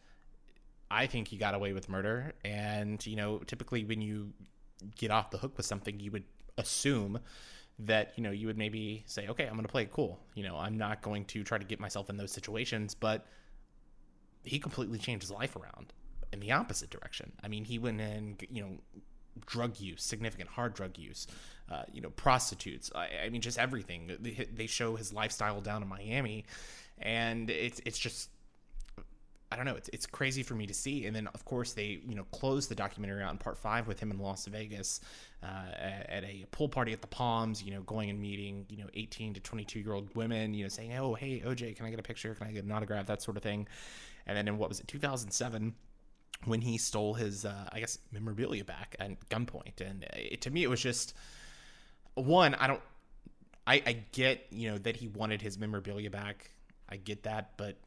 [0.90, 2.34] I think he got away with murder.
[2.46, 4.32] And, you know, typically when you
[4.98, 6.24] get off the hook with something, you would
[6.58, 7.20] assume
[7.80, 10.18] that, you know, you would maybe say, okay, I'm going to play it cool.
[10.34, 12.96] You know, I'm not going to try to get myself in those situations.
[12.96, 13.26] But
[14.48, 15.94] he completely changed his life around
[16.34, 17.32] in the opposite direction.
[17.44, 18.78] I mean, he went in, you know,
[19.46, 21.28] drug use, significant hard drug use,
[21.72, 22.92] uh, you know, prostitutes.
[22.96, 24.12] I, I mean, just everything.
[24.54, 26.46] They, show his lifestyle down in Miami,
[26.98, 28.30] and it's it's just
[29.50, 29.76] I don't know.
[29.76, 31.06] It's, it's crazy for me to see.
[31.06, 34.00] And then, of course, they you know closed the documentary out in part five with
[34.00, 35.00] him in Las Vegas
[35.42, 37.64] uh, at a pool party at the Palms.
[37.64, 40.54] You know, going and meeting you know 18 to 22 year old women.
[40.54, 42.34] You know, saying, "Oh, hey, OJ, can I get a picture?
[42.36, 43.06] Can I get an autograph?
[43.06, 43.68] That sort of thing."
[44.28, 45.74] And then in what was it, 2007?
[46.46, 50.62] When he stole his, uh, I guess, memorabilia back at gunpoint, and it, to me,
[50.62, 51.16] it was just
[52.14, 52.54] one.
[52.54, 52.82] I don't,
[53.66, 56.52] I, I get, you know, that he wanted his memorabilia back.
[56.88, 57.78] I get that, but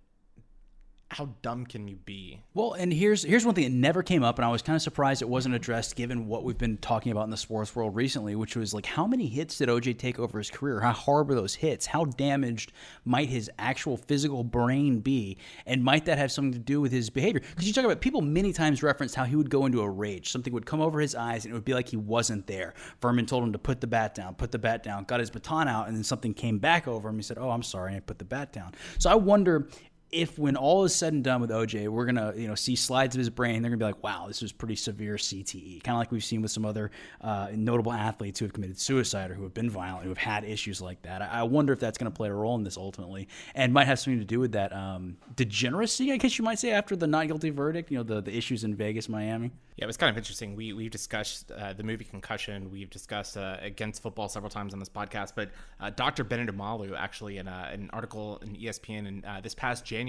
[1.10, 2.40] how dumb can you be?
[2.54, 4.82] Well, and here's here's one thing that never came up, and I was kind of
[4.82, 8.36] surprised it wasn't addressed given what we've been talking about in the sports world recently,
[8.36, 10.80] which was like how many hits did OJ take over his career?
[10.80, 11.84] How hard were those hits?
[11.84, 12.72] How damaged
[13.04, 15.38] might his actual physical brain be?
[15.66, 17.40] And might that have something to do with his behavior?
[17.40, 20.30] Because you talk about people many times referenced how he would go into a rage.
[20.30, 22.74] Something would come over his eyes and it would be like he wasn't there.
[23.02, 25.66] Fuhrman told him to put the bat down, put the bat down, got his baton
[25.66, 27.16] out, and then something came back over him.
[27.16, 28.74] He said, Oh, I'm sorry, and I put the bat down.
[28.98, 29.68] So I wonder
[30.12, 33.14] if when all is said and done with OJ, we're gonna you know see slides
[33.14, 35.98] of his brain, they're gonna be like, wow, this was pretty severe CTE, kind of
[35.98, 36.90] like we've seen with some other
[37.20, 40.44] uh, notable athletes who have committed suicide or who have been violent, who have had
[40.44, 41.22] issues like that.
[41.22, 43.98] I, I wonder if that's gonna play a role in this ultimately, and might have
[43.98, 47.28] something to do with that um, degeneracy, I guess you might say, after the not
[47.28, 47.90] guilty verdict.
[47.90, 49.52] You know, the the issues in Vegas, Miami.
[49.76, 50.56] Yeah, it was kind of interesting.
[50.56, 52.70] We we've discussed uh, the movie Concussion.
[52.70, 55.32] We've discussed uh, against football several times on this podcast.
[55.34, 55.50] But
[55.80, 56.24] uh, Dr.
[56.24, 59.99] Bennet Omalu actually in uh, an article in ESPN in uh, this past January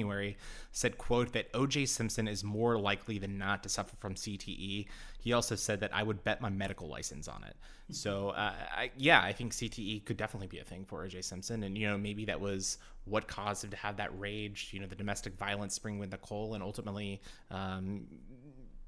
[0.72, 1.86] said, "quote that O.J.
[1.86, 4.88] Simpson is more likely than not to suffer from CTE."
[5.20, 7.56] He also said that I would bet my medical license on it.
[7.92, 11.22] So uh, I, yeah, I think CTE could definitely be a thing for O.J.
[11.22, 14.70] Simpson, and you know maybe that was what caused him to have that rage.
[14.72, 17.22] You know, the domestic violence spring with Nicole, and ultimately.
[17.50, 18.08] Um,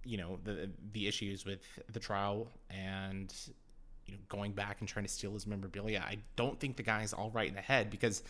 [0.06, 3.34] you know the the issues with the trial and
[4.06, 6.04] you know going back and trying to steal his memorabilia.
[6.06, 8.24] I don't think the guy's all right in the head because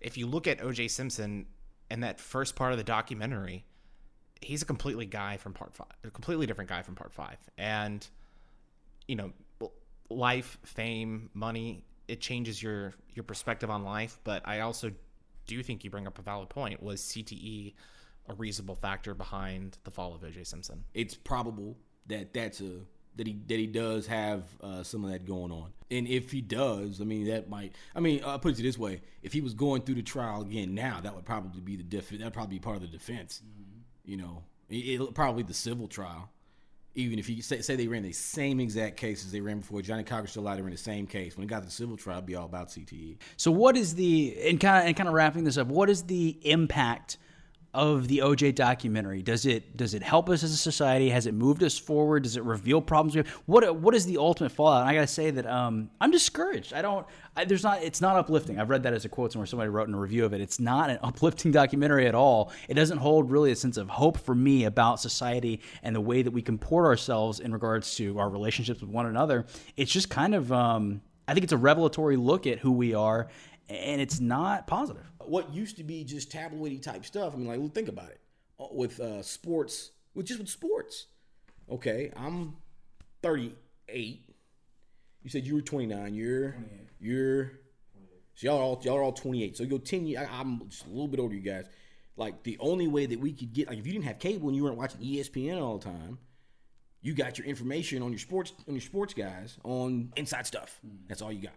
[0.00, 0.88] if you look at O.J.
[0.88, 1.46] Simpson,
[1.90, 3.64] in that first part of the documentary,
[4.40, 8.06] he's a completely guy from part five, a completely different guy from part five, and
[9.08, 9.32] you know,
[10.08, 14.18] life, fame, money, it changes your your perspective on life.
[14.24, 14.92] But I also
[15.46, 16.82] do think you bring up a valid point.
[16.82, 17.74] Was CTE
[18.28, 20.84] a reasonable factor behind the fall of OJ Simpson?
[20.94, 21.76] it's probable
[22.06, 22.80] that that's a
[23.16, 25.72] that he that he does have uh, some of that going on.
[25.90, 27.74] And if he does, I mean that might.
[27.94, 30.74] I mean, I'll put it this way: if he was going through the trial again
[30.74, 33.42] now, that would probably be the def- That'd probably be part of the defense.
[34.04, 36.30] You know, it, it probably the civil trial.
[36.96, 39.80] Even if you say, say they ran the same exact case as they ran before
[39.80, 41.36] Johnny Cocker still out, they ran the same case.
[41.36, 42.68] When it got to the civil trial, it'd be all about.
[42.68, 43.16] CTE.
[43.36, 45.68] So what is the and kind of and kind of wrapping this up?
[45.68, 47.18] What is the impact
[47.72, 49.22] of the OJ documentary?
[49.22, 51.08] Does it does it help us as a society?
[51.10, 52.24] Has it moved us forward?
[52.24, 53.28] Does it reveal problems we have?
[53.46, 54.82] What what is the ultimate fallout?
[54.82, 56.72] And I gotta say that um, I'm discouraged.
[56.72, 57.06] I don't.
[57.36, 57.82] I, there's not.
[57.82, 58.58] It's not uplifting.
[58.58, 59.46] I've read that as a quote somewhere.
[59.46, 60.40] Somebody wrote in a review of it.
[60.40, 62.52] It's not an uplifting documentary at all.
[62.68, 66.22] It doesn't hold really a sense of hope for me about society and the way
[66.22, 69.46] that we comport ourselves in regards to our relationships with one another.
[69.76, 70.50] It's just kind of.
[70.50, 73.28] Um, I think it's a revelatory look at who we are,
[73.70, 75.04] and it's not positive.
[75.24, 77.34] what used to be just tabloidy type stuff.
[77.34, 78.20] I mean, like think about it
[78.58, 81.06] Uh, with uh, sports, with just with sports.
[81.70, 82.56] Okay, I'm
[83.22, 84.34] 38.
[85.22, 86.14] You said you were 29.
[86.14, 86.56] You're
[86.98, 87.52] you're
[88.34, 89.56] so y'all are all y'all are all 28.
[89.56, 90.26] So you go 10 years.
[90.28, 91.66] I, I'm just a little bit older, you guys.
[92.16, 94.56] Like the only way that we could get like if you didn't have cable and
[94.56, 96.18] you weren't watching ESPN all the time,
[97.02, 100.80] you got your information on your sports on your sports guys on inside stuff.
[101.08, 101.54] That's all you got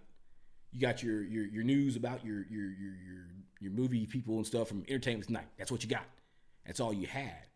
[0.73, 3.27] you got your your, your news about your, your your your
[3.59, 5.47] your movie people and stuff from Entertainment Tonight.
[5.57, 6.05] That's what you got.
[6.65, 7.47] That's all you had.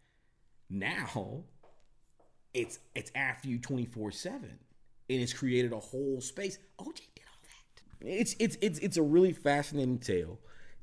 [0.70, 1.44] Now,
[2.54, 4.60] it's it's after you twenty four seven,
[5.10, 6.60] and it's created a whole space.
[6.80, 8.08] OJ did all that.
[8.08, 10.40] It's it's it's it's a really fascinating tale,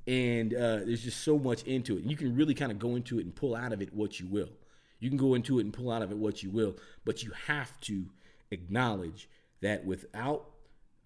[0.07, 2.05] and uh, there's just so much into it.
[2.05, 4.26] You can really kind of go into it and pull out of it what you
[4.26, 4.51] will.
[4.99, 7.32] You can go into it and pull out of it what you will, but you
[7.47, 8.07] have to
[8.51, 9.28] acknowledge
[9.61, 10.47] that without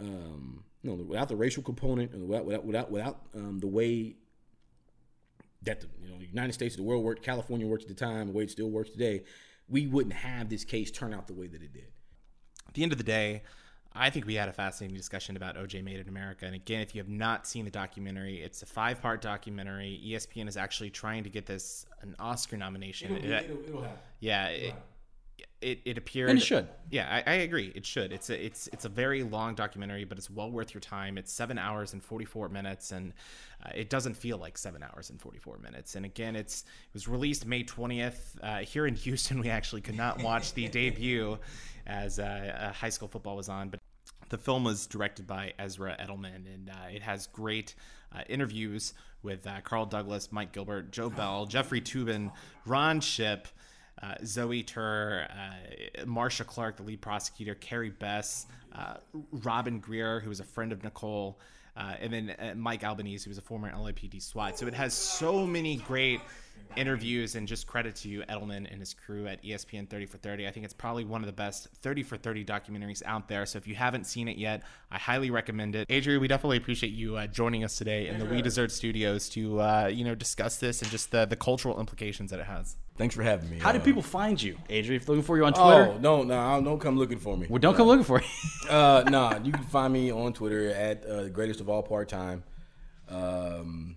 [0.00, 4.16] um, no, without the racial component and without without without, without um, the way
[5.62, 8.28] that the you know the United States, the world worked, California worked at the time,
[8.28, 9.24] the way it still works today,
[9.68, 11.88] we wouldn't have this case turn out the way that it did.
[12.68, 13.42] At the end of the day,
[13.92, 16.46] I think we had a fascinating discussion about OJ Made in America.
[16.46, 20.00] And again, if you have not seen the documentary, it's a five part documentary.
[20.06, 23.16] ESPN is actually trying to get this an Oscar nomination.
[23.16, 23.24] It-
[24.20, 24.74] yeah, it,
[25.60, 26.68] it, it appeared And it should.
[26.90, 27.72] Yeah, I, I agree.
[27.74, 28.12] It should.
[28.12, 31.18] It's a it's it's a very long documentary, but it's well worth your time.
[31.18, 33.12] It's seven hours and forty four minutes, and
[33.64, 35.96] uh, it doesn't feel like seven hours and forty four minutes.
[35.96, 39.40] And again, it's it was released May twentieth uh, here in Houston.
[39.40, 41.38] We actually could not watch the debut
[41.86, 43.80] as uh, uh, high school football was on, but
[44.28, 47.74] the film was directed by Ezra Edelman, and uh, it has great
[48.14, 52.30] uh, interviews with uh, Carl Douglas, Mike Gilbert, Joe Bell, Jeffrey Toobin,
[52.66, 53.48] Ron Shipp,
[54.02, 58.94] uh, Zoe Tur, uh, Marcia Clark, the lead prosecutor, Carrie Bess, uh,
[59.32, 61.38] Robin Greer, who was a friend of Nicole,
[61.76, 64.58] uh, and then uh, Mike Albanese, who was a former LAPD SWAT.
[64.58, 66.20] So it has so many great
[66.76, 70.46] interviews and just credit to you, Edelman and his crew at ESPN 30 for 30.
[70.46, 73.46] I think it's probably one of the best 30 for 30 documentaries out there.
[73.46, 75.86] So if you haven't seen it yet, I highly recommend it.
[75.88, 79.60] Adrian, we definitely appreciate you uh, joining us today in the We Desert Studios to
[79.60, 82.76] uh, you know discuss this and just the, the cultural implications that it has.
[82.98, 83.58] Thanks for having me.
[83.58, 85.00] How do Uh, people find you, Adrian?
[85.00, 87.46] If they're looking for you on Twitter, Oh no, no, don't come looking for me.
[87.48, 88.26] well, don't come looking for you.
[88.68, 92.06] Uh, nah, you can find me on Twitter at uh, the greatest of all part
[92.06, 92.44] time.
[93.08, 93.96] Um,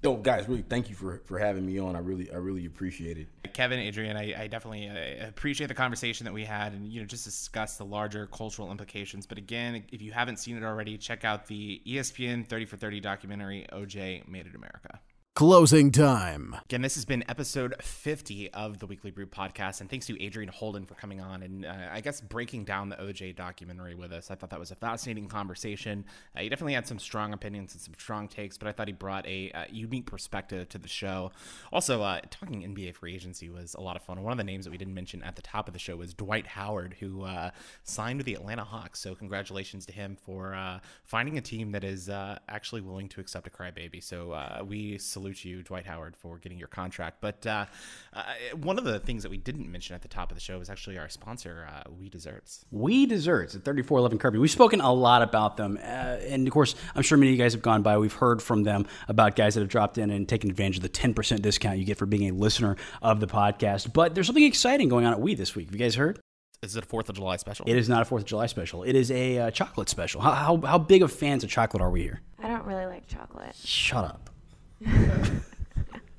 [0.00, 1.96] don't guys, really thank you for for having me on.
[1.96, 3.28] I really I really appreciate it.
[3.52, 7.06] Kevin, Adrian, I, I definitely uh, appreciate the conversation that we had and, you know,
[7.06, 9.26] just discuss the larger cultural implications.
[9.26, 13.00] But again, if you haven't seen it already, check out the ESPN 30 for 30
[13.00, 15.00] documentary, OJ Made in America.
[15.34, 16.54] Closing time.
[16.66, 20.50] Again, this has been episode 50 of the Weekly Brew podcast, and thanks to Adrian
[20.50, 24.30] Holden for coming on and uh, I guess breaking down the OJ documentary with us.
[24.30, 26.04] I thought that was a fascinating conversation.
[26.36, 28.92] Uh, he definitely had some strong opinions and some strong takes, but I thought he
[28.92, 31.32] brought a uh, unique perspective to the show.
[31.72, 34.22] Also, uh, talking NBA free agency was a lot of fun.
[34.22, 36.12] One of the names that we didn't mention at the top of the show was
[36.12, 37.52] Dwight Howard, who uh,
[37.84, 39.00] signed with the Atlanta Hawks.
[39.00, 43.46] So, congratulations to him for uh, finding a team that is actually willing to accept
[43.46, 44.04] a crybaby.
[44.04, 47.18] So, we salute you, Dwight Howard, for getting your contract.
[47.20, 47.66] But uh,
[48.12, 48.22] uh,
[48.60, 50.68] one of the things that we didn't mention at the top of the show was
[50.68, 52.64] actually our sponsor, uh, We Desserts.
[52.70, 54.38] We Desserts at 3411 Kirby.
[54.38, 55.78] We've spoken a lot about them.
[55.80, 55.86] Uh,
[56.28, 57.98] and of course, I'm sure many of you guys have gone by.
[57.98, 60.88] We've heard from them about guys that have dropped in and taken advantage of the
[60.88, 63.92] 10% discount you get for being a listener of the podcast.
[63.92, 65.66] But there's something exciting going on at We this week.
[65.66, 66.20] Have you guys heard?
[66.62, 67.66] Is it a Fourth of July special?
[67.68, 68.84] It is not a 4th of July special.
[68.84, 70.20] It is a uh, chocolate special.
[70.20, 72.20] How, how, how big of fans of chocolate are we here?
[72.38, 73.56] I don't really like chocolate.
[73.56, 74.30] Shut up.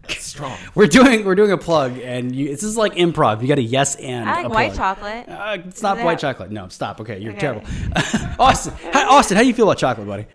[0.10, 0.58] Strong.
[0.76, 3.42] We're doing we're doing a plug, and you, this is like improv.
[3.42, 5.30] You got a yes and I like a white chocolate.
[5.30, 6.52] Uh, it's not Is white that- chocolate.
[6.52, 7.00] No, stop.
[7.02, 7.40] Okay, you're Okay.
[7.42, 7.68] terrible.
[8.40, 10.26] Austin, hi, Austin, how do you feel about chocolate, buddy?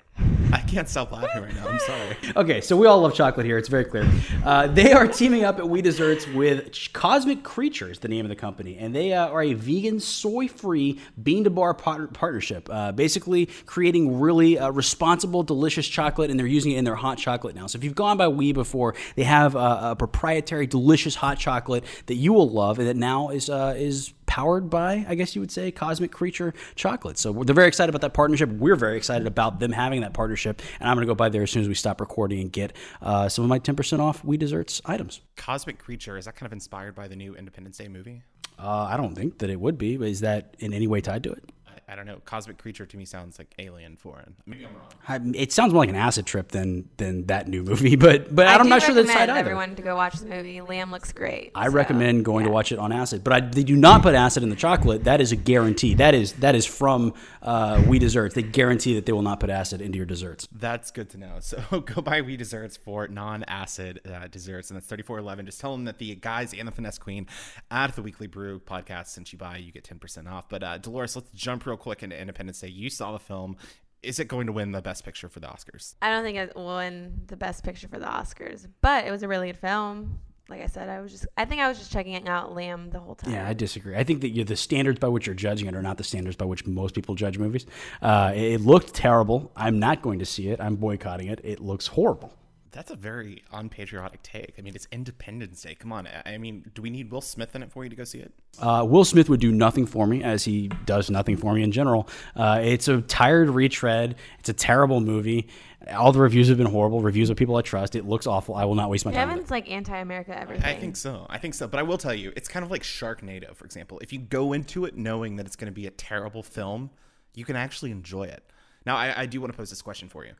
[0.53, 1.69] I can't stop laughing right now.
[1.69, 2.17] I'm sorry.
[2.37, 3.59] Okay, so we all love chocolate here.
[3.59, 4.09] It's very clear.
[4.45, 8.37] Uh, they are teaming up at We Desserts with Cosmic Creatures, the name of the
[8.37, 12.69] company, and they uh, are a vegan, soy-free bean to bar par- partnership.
[12.71, 17.19] Uh, basically, creating really uh, responsible, delicious chocolate, and they're using it in their hot
[17.19, 17.67] chocolate now.
[17.67, 22.15] So if you've gone by We before, they have a proprietary, delicious hot chocolate that
[22.15, 25.51] you will love, and that now is uh, is powered by, I guess you would
[25.51, 27.19] say, Cosmic Creature Chocolate.
[27.19, 28.51] So they're very excited about that partnership.
[28.51, 31.43] We're very excited about them having that partnership, and I'm going to go by there
[31.43, 34.37] as soon as we stop recording and get uh, some of my 10% off We
[34.37, 35.23] Desserts items.
[35.37, 38.23] Cosmic Creature, is that kind of inspired by the new Independence Day movie?
[38.59, 41.25] Uh, I don't think that it would be, but is that in any way tied
[41.25, 41.45] to it?
[41.89, 42.21] I, I don't know.
[42.25, 44.35] Cosmic Creature to me sounds like alien foreign.
[44.47, 45.35] Maybe I'm wrong.
[45.35, 48.47] I, it sounds more like an acid trip than than that new movie, but but
[48.47, 49.51] I'm not sure that's tied recommend either.
[49.51, 50.61] everyone to go watch the movie.
[50.61, 51.53] Liam looks great.
[51.55, 54.15] I so, recommend going to watch it on acid, but I, they do not put
[54.15, 55.05] acid in the chocolate.
[55.05, 55.95] That is a guarantee.
[55.95, 58.35] That is that is from uh, We Desserts.
[58.35, 60.49] They guarantee that they will not put acid into your desserts.
[60.53, 61.39] That's good to know.
[61.49, 65.47] So go buy We Desserts for non-acid uh, desserts, and that's thirty four eleven.
[65.47, 67.27] Just tell them that the guys and the finesse queen
[67.71, 70.49] at the Weekly Brew podcast since you buy, you get ten percent off.
[70.51, 72.69] But uh, Dolores, let's jump real quick into Independence Day.
[72.69, 73.57] You saw the film.
[74.03, 75.95] Is it going to win the Best Picture for the Oscars?
[76.01, 79.29] I don't think it won the best picture for the Oscars, but it was a
[79.29, 80.21] really good film.
[80.49, 82.89] Like I said, I was just I think I was just checking it out Lamb
[82.91, 83.35] the whole time.
[83.35, 83.97] Yeah, I disagree.
[83.97, 86.37] I think that you the standards by which you're judging it are not the standards
[86.37, 87.67] by which most people judge movies.
[88.01, 89.53] Uh, it, it looked terrible.
[89.55, 90.59] I'm not going to see it.
[90.59, 91.41] I'm boycotting it.
[91.45, 92.33] It looks horrible.
[92.71, 94.55] That's a very unpatriotic take.
[94.59, 95.75] I mean, it's Independence Day.
[95.75, 96.07] Come on.
[96.07, 98.19] I I mean, do we need Will Smith in it for you to go see
[98.19, 98.33] it?
[98.59, 101.73] Uh, Will Smith would do nothing for me, as he does nothing for me in
[101.73, 102.09] general.
[102.37, 104.17] Uh, it's a tired retread.
[104.39, 105.49] It's a terrible movie.
[105.93, 107.01] All the reviews have been horrible.
[107.01, 107.95] Reviews of people I trust.
[107.95, 108.55] It looks awful.
[108.55, 109.29] I will not waste my time.
[109.29, 110.65] Kevin's like anti-America everything.
[110.65, 111.27] I think so.
[111.31, 111.69] I think so.
[111.69, 113.99] But I will tell you, it's kind of like Sharknado, for example.
[114.01, 116.91] If you go into it knowing that it's going to be a terrible film,
[117.35, 118.43] you can actually enjoy it.
[118.85, 120.33] Now, I, I do want to pose this question for you.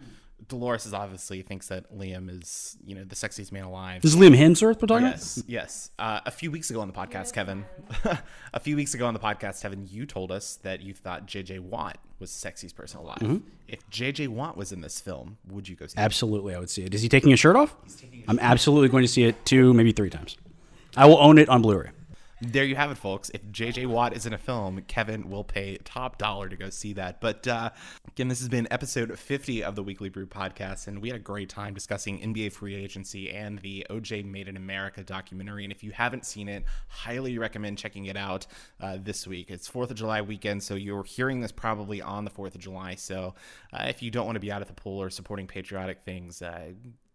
[0.47, 4.03] Dolores is obviously thinks that Liam is, you know, the sexiest man alive.
[4.03, 5.91] This is Liam Hemsworth we're talking Yes, yes.
[5.99, 7.65] Uh, a few weeks ago on the podcast, Kevin.
[8.55, 11.59] a few weeks ago on the podcast, Kevin, you told us that you thought J.J.
[11.59, 13.19] Watt was the sexiest person alive.
[13.19, 13.49] Mm-hmm.
[13.67, 14.29] If J.J.
[14.29, 16.03] Watt was in this film, would you go see it?
[16.03, 16.95] Absolutely, I would see it.
[16.95, 17.75] Is he taking his shirt off?
[18.29, 20.37] I'm absolutely going to see it two, maybe three times.
[20.97, 21.91] I will own it on Blu-ray.
[22.41, 23.33] There you have it, folks.
[23.35, 26.93] If JJ Watt is in a film, Kevin will pay top dollar to go see
[26.93, 27.21] that.
[27.21, 27.71] But uh,
[28.07, 31.21] again, this has been episode 50 of the Weekly Brew podcast, and we had a
[31.21, 35.65] great time discussing NBA free agency and the OJ Made in America documentary.
[35.65, 38.47] And if you haven't seen it, highly recommend checking it out
[38.81, 39.51] uh, this week.
[39.51, 42.95] It's 4th of July weekend, so you're hearing this probably on the 4th of July.
[42.95, 43.35] So
[43.73, 46.41] uh, if you don't want to be out at the pool or supporting patriotic things,
[46.41, 46.71] uh,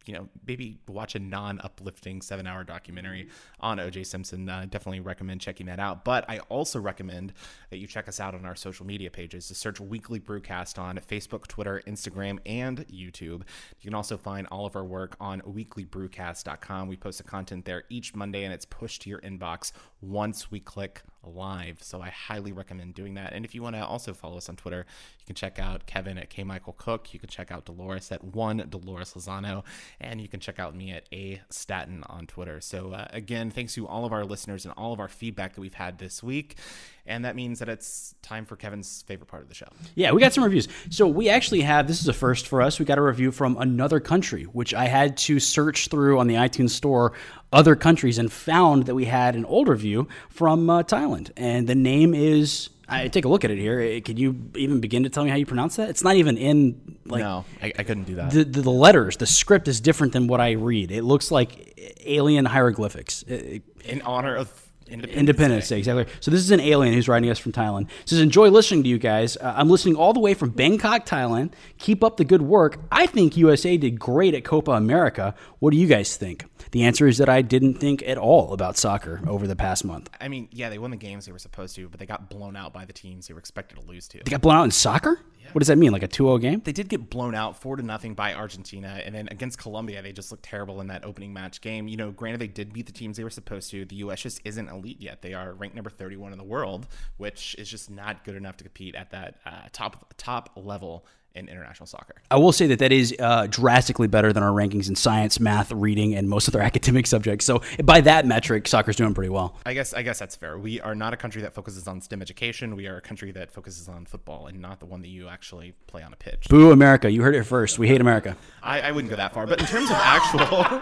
[0.06, 3.30] you know, maybe watch a non-uplifting seven-hour documentary
[3.60, 4.04] on O.J.
[4.04, 4.50] Simpson.
[4.50, 6.04] Uh, definitely recommend checking that out.
[6.04, 7.34] But I also recommend
[7.70, 9.48] that you check us out on our social media pages.
[9.48, 13.44] To search Weekly Brewcast on Facebook, Twitter, Instagram, and YouTube.
[13.80, 16.88] You can also find all of our work on weeklybrewcast.com.
[16.88, 19.72] We post the content there each Monday, and it's pushed to your inbox
[20.04, 21.82] once we click live.
[21.82, 23.34] So I highly recommend doing that.
[23.34, 24.86] And if you want to also follow us on Twitter,
[25.20, 27.14] you can check out Kevin at K Michael Cook.
[27.14, 29.64] You can check out Dolores at one Dolores Lozano,
[30.02, 32.60] and you can check out me at A Staten on Twitter.
[32.60, 35.62] So uh, again, thanks to all of our listeners and all of our feedback that
[35.62, 36.58] we've had this week.
[37.06, 39.68] And that means that it's time for Kevin's favorite part of the show.
[39.94, 40.70] Yeah, we got some reviews.
[40.90, 42.80] So we actually have this is a first for us.
[42.80, 46.36] We got a review from another country, which I had to search through on the
[46.36, 47.12] iTunes store
[47.52, 51.76] other countries and found that we had an old review from uh, Thailand, and the
[51.76, 52.70] name is.
[52.88, 53.80] I take a look at it here.
[53.80, 55.90] Eh, Could you even begin to tell me how you pronounce that?
[55.90, 58.32] It's not even in like no, I, I couldn't do that.
[58.32, 59.18] the, the the letters.
[59.18, 60.92] The script is different than what I read.
[60.92, 63.24] It looks like alien hieroglyphics.
[63.24, 64.50] It- it- In honor of
[64.88, 66.06] Independence, Independence Day, exactly.
[66.20, 67.90] So this is an alien who's writing us from Thailand.
[68.06, 69.38] Says, enjoy listening to you guys.
[69.38, 71.54] Uh, I'm listening all the way from Bangkok, Thailand.
[71.78, 72.80] Keep up the good work.
[72.92, 75.36] I think USA did great at Copa America.
[75.60, 76.46] What do you guys think?
[76.72, 80.10] The answer is that I didn't think at all about soccer over the past month.
[80.20, 82.56] I mean, yeah, they won the games they were supposed to, but they got blown
[82.56, 84.20] out by the teams they were expected to lose to.
[84.24, 85.20] They got blown out in soccer?
[85.52, 85.92] What does that mean?
[85.92, 86.62] Like a 2-0 game?
[86.66, 90.12] they did get blown out four to nothing by Argentina, and then against Colombia, they
[90.12, 91.88] just looked terrible in that opening match game.
[91.88, 93.86] You know, granted they did beat the teams they were supposed to.
[93.86, 94.22] The U.S.
[94.22, 95.22] just isn't elite yet.
[95.22, 98.64] They are ranked number 31 in the world, which is just not good enough to
[98.64, 101.06] compete at that uh, top top level
[101.36, 102.14] in international soccer.
[102.30, 105.72] I will say that that is uh, drastically better than our rankings in science, math,
[105.72, 107.46] reading, and most other academic subjects.
[107.46, 109.58] So by that metric, soccer's doing pretty well.
[109.66, 110.58] I guess I guess that's fair.
[110.58, 112.76] We are not a country that focuses on STEM education.
[112.76, 115.74] We are a country that focuses on football and not the one that you actually
[115.88, 116.48] play on a pitch.
[116.50, 117.10] Boo America.
[117.10, 117.80] You heard it first.
[117.80, 118.38] We hate America.
[118.62, 120.82] I, I wouldn't go that far, but in terms of actual,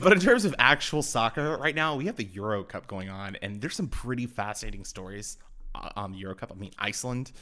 [0.00, 3.36] But in terms of actual soccer, right now we have the Euro Cup going on,
[3.42, 5.36] and there's some pretty fascinating stories
[5.74, 6.52] uh, on the Euro Cup.
[6.54, 7.32] I mean, Iceland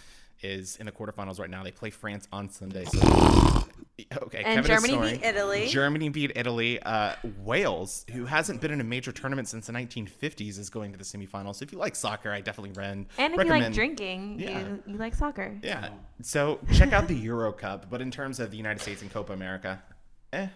[0.42, 1.62] is in the quarterfinals right now.
[1.64, 2.84] They play France on Sunday.
[2.84, 2.98] So
[4.22, 5.66] okay, And Kevin Germany beat Italy.
[5.68, 6.80] Germany beat Italy.
[6.82, 10.98] Uh, Wales, who hasn't been in a major tournament since the 1950s, is going to
[10.98, 11.56] the semifinals.
[11.56, 13.06] So if you like soccer, I definitely recommend.
[13.18, 14.60] And if you like drinking, Yeah.
[14.60, 15.58] you, you like soccer.
[15.62, 15.88] Yeah.
[16.22, 17.90] So check out the Euro Cup.
[17.90, 19.82] But in terms of the United States and Copa America,
[20.32, 20.48] eh.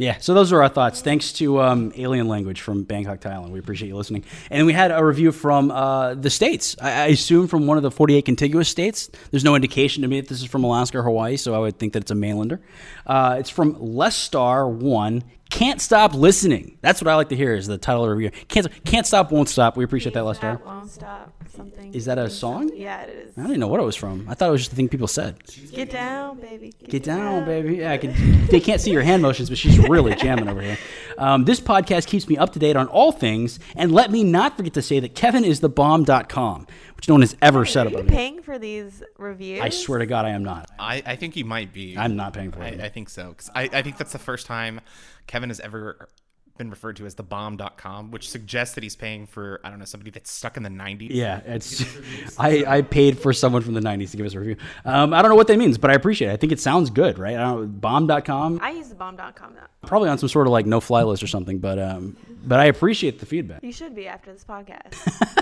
[0.00, 1.02] Yeah, so those are our thoughts.
[1.02, 3.50] Thanks to um, Alien Language from Bangkok, Thailand.
[3.50, 4.24] We appreciate you listening.
[4.48, 6.74] And we had a review from uh, the states.
[6.80, 9.10] I, I assume from one of the 48 contiguous states.
[9.30, 11.78] There's no indication to me that this is from Alaska or Hawaii, so I would
[11.78, 12.60] think that it's a mainlander.
[13.06, 15.22] Uh, it's from Lestar1.
[15.50, 16.78] Can't stop listening.
[16.80, 17.54] That's what I like to hear.
[17.54, 18.30] Is the title of the review?
[18.48, 19.76] Can't can't stop, won't stop.
[19.76, 20.56] We appreciate that, Lestar.
[20.56, 21.32] Stop, won't stop.
[21.48, 21.92] Something.
[21.92, 22.70] Is that a song?
[22.72, 23.36] Yeah, it is.
[23.36, 24.26] I didn't know what it was from.
[24.28, 25.42] I thought it was just the thing people said.
[25.72, 26.72] Get down, baby.
[26.88, 27.78] Get down, baby.
[27.78, 30.78] Yeah, I can, they can't see your hand motions, but she's really jamming over here.
[31.18, 34.56] Um, this podcast keeps me up to date on all things, and let me not
[34.56, 36.68] forget to say that Kevin is the bomb.com,
[37.00, 38.14] which no one has ever said Are you about me.
[38.14, 39.62] paying for these reviews?
[39.62, 40.70] I swear to God, I am not.
[40.78, 41.96] I, I think you might be.
[41.96, 42.80] I'm not paying for I, it.
[42.82, 43.32] I think so.
[43.32, 44.82] 'Cause I, I think that's the first time
[45.26, 46.10] Kevin has ever
[46.58, 49.86] been referred to as the bomb.com, which suggests that he's paying for, I don't know,
[49.86, 51.08] somebody that's stuck in the 90s.
[51.10, 51.82] Yeah, it's.
[52.38, 54.56] I, I paid for someone from the 90s to give us a review.
[54.84, 56.32] Um, I don't know what that means, but I appreciate it.
[56.34, 57.34] I think it sounds good, right?
[57.36, 59.62] I don't, bomb.com, I use the bomb.com now.
[59.86, 62.66] probably on some sort of like no fly list or something, but um, but I
[62.66, 63.62] appreciate the feedback.
[63.64, 65.38] You should be after this podcast.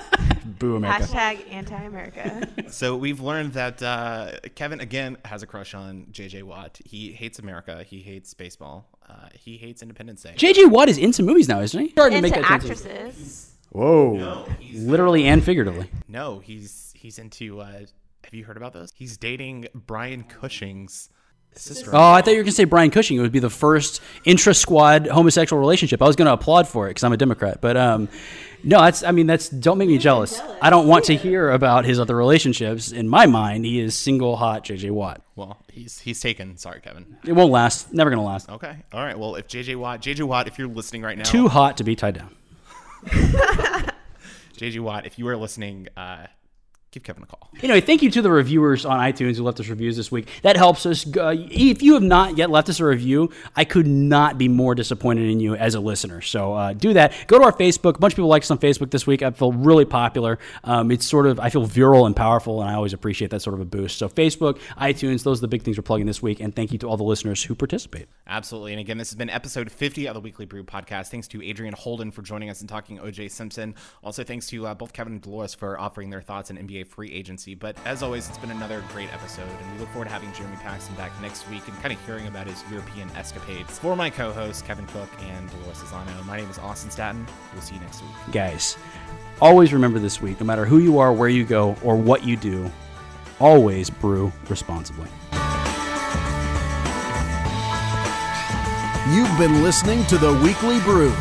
[0.59, 1.05] Boo America.
[1.07, 2.49] Hashtag anti-America.
[2.71, 6.79] So we've learned that uh, Kevin, again, has a crush on JJ Watt.
[6.85, 7.83] He hates America.
[7.83, 8.87] He hates baseball.
[9.09, 10.35] Uh, he hates Independence Day.
[10.37, 11.89] JJ Watt is into movies now, isn't he?
[11.91, 12.91] Starting to Into make that transition.
[12.91, 13.53] actresses.
[13.71, 14.47] Whoa.
[14.75, 15.91] Literally and figuratively.
[16.09, 17.61] No, he's he's into.
[17.61, 17.81] Uh,
[18.25, 18.93] have you heard about this?
[18.95, 21.09] He's dating Brian Cushing's
[21.55, 21.91] sister.
[21.93, 23.17] Oh, I thought you were going to say Brian Cushing.
[23.17, 26.03] It would be the first intra squad homosexual relationship.
[26.03, 27.61] I was going to applaud for it because I'm a Democrat.
[27.61, 28.09] But um,
[28.65, 30.41] no, that's, I mean, that's, don't make me jealous.
[30.61, 32.93] I don't want to hear about his other relationships.
[32.93, 35.23] In my mind, he is single hot JJ Watt.
[35.37, 36.57] Well, he's he's taken.
[36.57, 37.17] Sorry, Kevin.
[37.25, 37.93] It won't last.
[37.93, 38.49] Never going to last.
[38.49, 38.77] Okay.
[38.93, 39.19] All right.
[39.19, 41.95] Well, if JJ Watt, JJ Watt, if you're listening right now, Too hot to be
[41.95, 42.35] tied down.
[44.57, 46.27] JJ Watt, if you are listening, uh,
[46.91, 47.51] give Kevin a call.
[47.63, 50.29] Anyway, thank you to the reviewers on iTunes who left us reviews this week.
[50.43, 51.07] That helps us.
[51.17, 54.75] Uh, if you have not yet left us a review, I could not be more
[54.75, 56.21] disappointed in you as a listener.
[56.21, 57.13] So uh, do that.
[57.27, 57.97] Go to our Facebook.
[57.97, 59.23] A bunch of people like us on Facebook this week.
[59.23, 60.39] I feel really popular.
[60.65, 63.55] Um, it's sort of I feel virile and powerful, and I always appreciate that sort
[63.55, 63.99] of a boost.
[63.99, 66.41] So Facebook, iTunes, those are the big things we're plugging this week.
[66.41, 68.09] And thank you to all the listeners who participate.
[68.27, 68.73] Absolutely.
[68.73, 71.09] And again, this has been episode 50 of the Weekly Brew podcast.
[71.09, 73.75] Thanks to Adrian Holden for joining us and talking OJ Simpson.
[74.03, 77.11] Also, thanks to uh, both Kevin and Dolores for offering their thoughts on NBA free
[77.13, 77.55] agency.
[77.55, 80.57] But as always, it's been another great episode, and we look forward to having Jeremy
[80.57, 83.79] Paxton back next week and kind of hearing about his European escapades.
[83.79, 87.27] For my co hosts, Kevin Cook and Dolores Lozano, my name is Austin Staton.
[87.53, 88.11] We'll see you next week.
[88.33, 88.77] Guys,
[89.41, 92.37] always remember this week no matter who you are, where you go, or what you
[92.37, 92.71] do,
[93.41, 95.09] always brew responsibly.
[99.11, 101.15] You've been listening to The Weekly Brew,